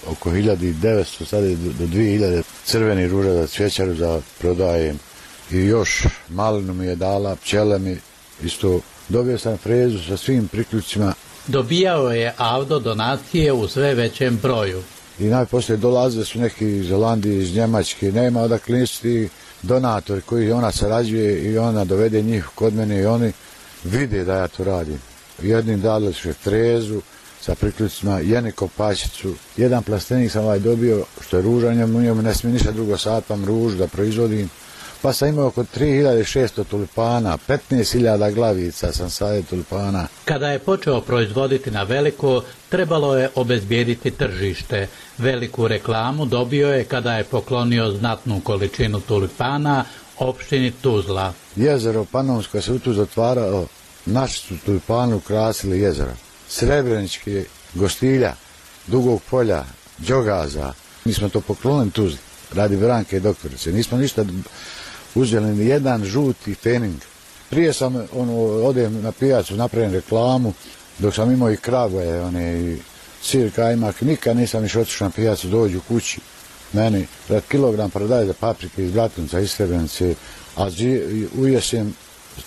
oko 0.07 0.31
1900, 0.31 1.25
sada 1.25 1.47
do 1.79 1.87
2000 1.87 2.43
crveni 2.69 3.09
ruža 3.09 3.33
za 3.33 3.47
cvjećaru 3.47 3.95
za 3.95 4.21
prodajem. 4.39 4.99
I 5.51 5.57
još 5.57 6.05
malinu 6.29 6.75
mi 6.75 6.87
je 6.87 6.97
dala, 6.97 7.37
pčele 7.37 7.79
mi 7.79 7.97
isto 8.43 8.81
dobio 9.09 9.39
sam 9.39 9.57
frezu 9.57 9.99
sa 10.09 10.17
svim 10.17 10.49
priključima 10.49 11.15
dobijao 11.49 12.13
je 12.13 12.35
Avdo 12.37 12.79
donacije 12.79 13.53
u 13.53 13.69
sve 13.69 13.95
većem 13.95 14.39
broju. 14.43 14.83
I 15.19 15.25
najposlije 15.25 15.77
dolaze 15.77 16.25
su 16.25 16.39
neki 16.39 16.67
iz 16.67 16.91
Holandije, 16.91 17.43
iz 17.43 17.55
Njemačke, 17.55 18.13
nema 18.13 18.41
odakle 18.41 18.79
nisu 18.79 19.09
donatori 19.63 20.21
koji 20.21 20.53
ona 20.53 20.73
sarađuje 20.73 21.53
i 21.53 21.59
ona 21.59 21.85
dovede 21.85 22.23
njih 22.23 22.45
kod 22.55 22.75
mene 22.75 23.01
i 23.01 23.07
oni 23.07 23.33
vide 23.85 24.25
da 24.25 24.35
ja 24.35 24.49
to 24.49 24.65
radim. 24.65 24.99
Jednim 25.43 25.81
dali 25.81 26.13
su 26.13 26.33
frezu 26.33 27.01
sa 27.41 27.55
priključima, 27.55 28.21
jedni 28.21 28.53
kopačicu, 28.53 29.35
jedan 29.57 29.83
plastenik 29.83 30.33
sam 30.33 30.45
ovaj 30.45 30.59
dobio, 30.59 31.05
što 31.21 31.37
je 31.37 31.43
ružan, 31.43 31.97
u 31.97 32.03
njemu 32.03 32.23
ne 32.23 32.35
smije 32.35 32.53
ništa 32.53 32.73
drugo 32.73 32.99
satam 32.99 33.45
ružu 33.45 33.77
da 33.77 33.87
proizvodim 33.87 34.51
pa 35.03 35.13
sam 35.13 35.29
imao 35.29 35.47
oko 35.47 35.63
3600 35.63 36.65
tulipana, 36.65 37.39
15.000 37.49 38.35
glavica 38.35 38.93
sam 38.93 39.11
sadio 39.11 39.43
tulipana. 39.43 40.07
Kada 40.25 40.49
je 40.49 40.59
počeo 40.59 41.01
proizvoditi 41.01 41.71
na 41.71 41.83
veliko, 41.83 42.43
trebalo 42.69 43.17
je 43.17 43.31
obezbijediti 43.35 44.11
tržište. 44.11 44.89
Veliku 45.19 45.69
reklamu 45.69 46.27
dobio 46.27 46.69
je 46.69 46.85
kada 46.85 47.15
je 47.15 47.25
poklonio 47.25 47.91
znatnu 47.91 48.41
količinu 48.41 49.01
tulipana 49.01 49.85
opštini 50.19 50.71
Tuzla. 50.71 51.33
Jezero 51.57 52.05
Panonsko 52.05 52.61
se 52.61 52.73
u 52.73 52.79
tu 52.79 52.93
zatvarao, 52.93 53.67
naši 54.07 54.39
su 54.39 54.55
tulipani 54.67 55.15
ukrasili 55.15 55.81
jezero. 55.81 56.13
Srebreničke, 56.49 57.45
gostilja, 57.75 58.35
dugog 58.87 59.23
polja, 59.31 59.65
Đogaza. 59.99 60.73
Mi 61.05 61.13
smo 61.13 61.29
to 61.29 61.41
poklonili 61.41 61.91
Tuzli, 61.91 62.19
radi 62.55 62.77
Branke 62.77 63.17
i 63.17 63.21
doktorice. 63.21 63.73
Nismo 63.73 63.99
ništa 63.99 64.25
uzeli 65.15 65.57
ni 65.57 65.67
jedan 65.67 66.05
žuti 66.05 66.55
fening. 66.55 67.01
Prije 67.51 67.73
sam 67.73 68.07
ono, 68.13 68.33
odem 68.43 69.03
na 69.03 69.13
pijacu, 69.13 69.57
napravim 69.57 69.93
reklamu, 69.93 70.53
dok 70.99 71.15
sam 71.15 71.33
imao 71.33 71.53
i 71.53 71.57
krave, 71.57 72.23
one, 72.23 72.61
i 72.61 72.79
sir 73.23 73.51
kajmak, 73.55 74.01
nikad 74.01 74.37
nisam 74.37 74.65
išao 74.65 74.83
otišao 74.83 75.09
na 75.09 75.13
pijacu, 75.13 75.49
dođu 75.49 75.81
kući. 75.89 76.21
Meni 76.73 77.07
pred 77.29 77.43
kilogram 77.49 77.91
prodaje 77.91 78.27
za 78.27 78.35
paprike 78.41 78.85
iz 78.85 78.93
Blatunca, 78.93 79.41
iz 79.41 79.51
Srebrenice, 79.51 80.15
a 80.57 80.71
zi, 80.71 81.27
ujesem 81.37 81.95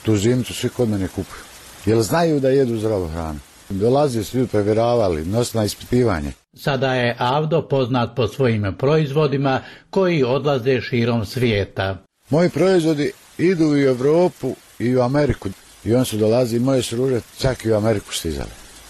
tu 0.04 0.18
zimcu, 0.18 0.54
svi 0.54 0.70
kod 0.70 0.90
mene 0.90 1.08
kupuju. 1.08 1.42
Jer 1.86 2.02
znaju 2.02 2.40
da 2.40 2.50
jedu 2.50 2.78
zdravu 2.78 3.08
hranu. 3.08 3.40
Dolazi 3.80 4.38
ljudi 4.38 4.48
provjeravali, 4.48 5.26
nosi 5.26 5.58
na 5.58 5.64
ispitivanje. 5.64 6.32
Sada 6.54 6.94
je 6.94 7.16
Avdo 7.20 7.62
poznat 7.62 8.16
po 8.16 8.28
svojim 8.28 8.76
proizvodima 8.80 9.62
koji 9.90 10.24
odlaze 10.24 10.82
širom 10.82 11.26
svijeta. 11.26 11.98
Moji 12.30 12.50
proizvodi 12.50 13.12
idu 13.38 13.66
u 13.66 13.78
Evropu 13.78 14.56
i 14.80 14.96
u 14.96 15.02
Ameriku. 15.02 15.50
I 15.86 15.96
on 15.96 16.06
su 16.06 16.18
dolazi, 16.18 16.60
moje 16.60 16.82
su 16.82 16.96
ruže 16.96 17.22
čak 17.40 17.66
i 17.66 17.72
u 17.72 17.76
Ameriku 17.76 18.14
stizale. 18.14 18.50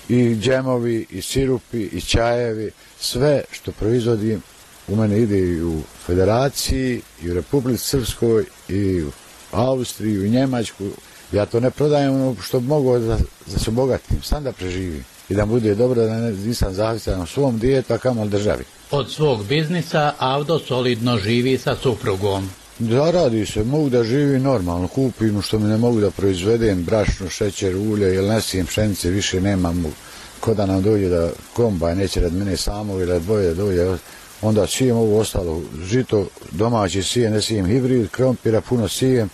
I 0.10 0.36
džemovi, 0.36 1.06
i 1.10 1.22
sirupi, 1.22 1.82
i 1.82 2.02
čajevi, 2.02 2.72
sve 3.00 3.44
što 3.52 3.72
proizvodim 3.72 4.42
u 4.88 4.96
mene 4.96 5.20
ide 5.20 5.40
i 5.40 5.64
u 5.64 5.82
Federaciji, 6.06 7.02
i 7.24 7.32
u 7.32 7.34
Republici 7.34 7.86
Srpskoj, 7.86 8.46
i 8.70 9.04
u 9.04 9.12
Austriji, 9.52 10.14
i 10.14 10.28
u 10.28 10.30
Njemačku. 10.30 10.84
Ja 11.32 11.46
to 11.46 11.60
ne 11.60 11.72
prodajem 11.72 12.16
ono 12.16 12.36
što 12.42 12.60
mogu 12.60 13.00
da, 13.00 13.18
da 13.48 13.60
se 13.60 13.70
obogatim, 13.70 14.22
sam 14.22 14.44
da 14.44 14.52
preživim 14.52 15.06
i 15.30 15.36
da 15.36 15.46
bude 15.46 15.76
dobro 15.76 16.02
da 16.02 16.20
ne, 16.20 16.32
nisam 16.32 16.74
zavisan 16.74 17.22
u 17.22 17.26
svom 17.26 17.60
dijetu, 17.60 17.94
a 17.94 17.98
kamo 17.98 18.26
državi. 18.26 18.64
Od 18.92 19.12
svog 19.12 19.46
biznisa 19.46 20.14
Avdo 20.18 20.60
solidno 20.60 21.18
živi 21.18 21.58
sa 21.58 21.76
suprugom. 21.76 22.50
Zaradi 22.80 23.46
se, 23.46 23.64
mogu 23.64 23.90
da 23.90 24.04
živi 24.04 24.40
normalno, 24.40 24.88
kupim 24.88 25.42
što 25.42 25.60
mi 25.60 25.70
ne 25.70 25.78
mogu 25.78 26.00
da 26.02 26.12
proizvedem 26.12 26.84
brašno, 26.84 27.30
šećer, 27.30 27.76
ulje, 27.76 28.06
jer 28.06 28.24
ne 28.24 28.42
sijem 28.42 28.66
pšenice, 28.66 29.10
više 29.10 29.42
nemam 29.42 29.86
ko 30.40 30.54
da 30.54 30.66
nam 30.66 30.84
dođe 30.84 31.10
da 31.10 31.30
kombaj 31.54 31.96
neće 31.96 32.20
rad 32.20 32.34
mene 32.34 32.58
samo 32.58 33.00
ili 33.00 33.20
dvoje 33.20 33.48
da 33.48 33.54
dođe, 33.54 33.98
onda 34.42 34.68
sijem 34.68 34.98
ovo 34.98 35.20
ostalo, 35.20 35.62
žito 35.84 36.28
domaći 36.52 37.04
sijem, 37.04 37.34
ne 37.34 37.42
sijem 37.42 37.66
hibrid, 37.66 38.10
krompira, 38.10 38.62
puno 38.62 38.88
sijem, 38.88 39.30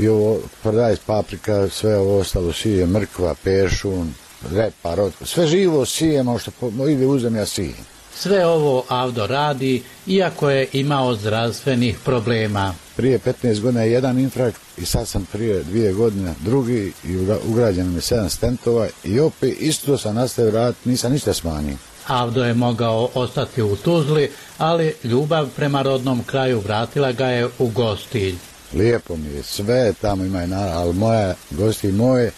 i 0.00 0.08
ovo 0.08 0.38
prodaj 0.62 0.96
paprika, 1.06 1.68
sve 1.68 1.96
ovo 1.96 2.18
ostalo 2.18 2.52
sijem, 2.52 2.90
mrkva, 2.90 3.34
pešun, 3.44 4.14
repa, 4.50 4.94
rotko, 4.94 5.26
sve 5.26 5.46
živo 5.46 5.86
sijem, 5.86 6.28
ono 6.28 6.38
što 6.38 6.52
ide 6.88 7.06
u 7.06 7.18
zemlja 7.18 7.46
sijem. 7.46 7.84
Sve 8.14 8.46
ovo 8.46 8.84
Avdo 8.88 9.26
radi, 9.26 9.82
iako 10.06 10.50
je 10.50 10.68
imao 10.72 11.14
zdravstvenih 11.14 11.98
problema. 12.04 12.74
Prije 12.96 13.18
15 13.18 13.60
godina 13.60 13.82
je 13.82 13.92
jedan 13.92 14.18
infarkt 14.18 14.60
i 14.78 14.84
sad 14.84 15.08
sam 15.08 15.28
prije 15.32 15.62
dvije 15.62 15.92
godine 15.92 16.34
drugi 16.40 16.92
i 17.04 17.16
ugrađeno 17.48 17.90
mi 17.90 18.00
sedam 18.00 18.30
stentova 18.30 18.88
i 19.04 19.20
opet 19.20 19.56
isto 19.60 19.98
sam 19.98 20.14
nastavio 20.14 20.50
raditi, 20.50 20.88
nisam 20.88 21.12
ništa 21.12 21.34
smanjio. 21.34 21.76
Avdo 22.06 22.44
je 22.44 22.54
mogao 22.54 23.08
ostati 23.14 23.62
u 23.62 23.76
Tuzli, 23.76 24.30
ali 24.58 24.94
ljubav 25.04 25.48
prema 25.56 25.82
rodnom 25.82 26.24
kraju 26.24 26.60
vratila 26.60 27.12
ga 27.12 27.26
je 27.26 27.48
u 27.58 27.68
gostilj. 27.68 28.34
Lijepo 28.74 29.16
mi 29.16 29.28
je, 29.28 29.42
sve 29.42 29.92
tamo 30.00 30.24
ima 30.24 30.44
i 30.44 30.46
nara, 30.46 30.72
ali 30.72 30.94
moje 30.94 31.34
gosti 31.50 31.92
moje 31.92 32.30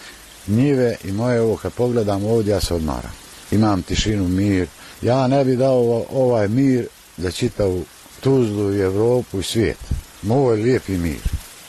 njive 0.49 0.97
i 1.05 1.13
moje 1.13 1.41
ovo 1.41 1.57
kad 1.57 1.73
pogledam 1.73 2.25
ovdje 2.25 2.51
ja 2.53 2.61
se 2.61 2.75
odmaram. 2.75 3.13
Imam 3.51 3.83
tišinu, 3.83 4.29
mir, 4.29 4.67
ja 5.03 5.27
ne 5.27 5.45
bi 5.45 5.57
dao 5.57 6.05
ovaj 6.13 6.49
mir 6.49 6.87
za 7.17 7.31
čitavu 7.31 7.85
Tuzlu 8.21 8.75
i 8.75 8.81
Evropu 8.81 9.41
i 9.41 9.43
svijet. 9.43 9.79
Ovo 10.31 10.53
je 10.53 10.63
lijepi 10.63 10.93
mir. 10.93 11.21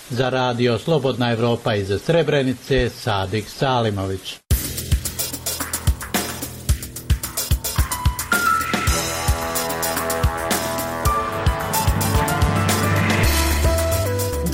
Za 0.10 0.30
radio 0.30 0.80
Slobodna 0.80 1.32
Evropa 1.32 1.76
iz 1.76 1.88
Srebrenice, 2.06 2.90
Sadik 2.90 3.50
Salimović. 3.50 4.43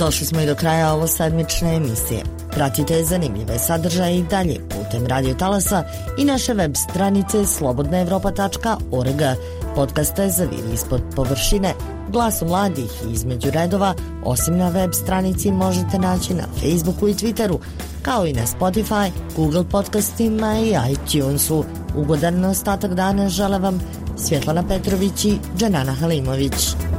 Došli 0.00 0.26
smo 0.26 0.40
i 0.40 0.46
do 0.46 0.54
kraja 0.54 0.92
ovo 0.92 1.06
sedmične 1.06 1.74
emisije. 1.74 2.22
Pratite 2.50 3.04
zanimljive 3.04 3.58
sadržaje 3.58 4.18
i 4.18 4.22
dalje 4.22 4.56
putem 4.68 5.06
Radio 5.06 5.34
Talasa 5.34 5.84
i 6.18 6.24
naše 6.24 6.54
web 6.54 6.74
stranice 6.76 7.46
slobodnaevropa.org. 7.46 9.22
Podcaste 9.74 10.30
za 10.30 10.44
viri 10.44 10.74
ispod 10.74 11.02
površine, 11.16 11.74
glasu 12.08 12.46
mladih 12.46 12.90
i 13.08 13.12
između 13.12 13.50
redova, 13.50 13.94
osim 14.24 14.56
na 14.56 14.68
web 14.68 14.90
stranici 14.92 15.52
možete 15.52 15.98
naći 15.98 16.34
na 16.34 16.44
Facebooku 16.60 17.08
i 17.08 17.14
Twitteru, 17.14 17.58
kao 18.02 18.26
i 18.26 18.32
na 18.32 18.42
Spotify, 18.46 19.10
Google 19.36 19.64
podcastima 19.70 20.58
i 20.58 20.74
iTunesu. 20.92 21.64
Ugodan 21.96 22.44
ostatak 22.44 22.94
dana 22.94 23.28
žele 23.28 23.58
vam 23.58 23.80
Svjetlana 24.16 24.62
Petrović 24.68 25.24
i 25.24 25.38
Dženana 25.58 25.92
Halimović. 25.92 26.89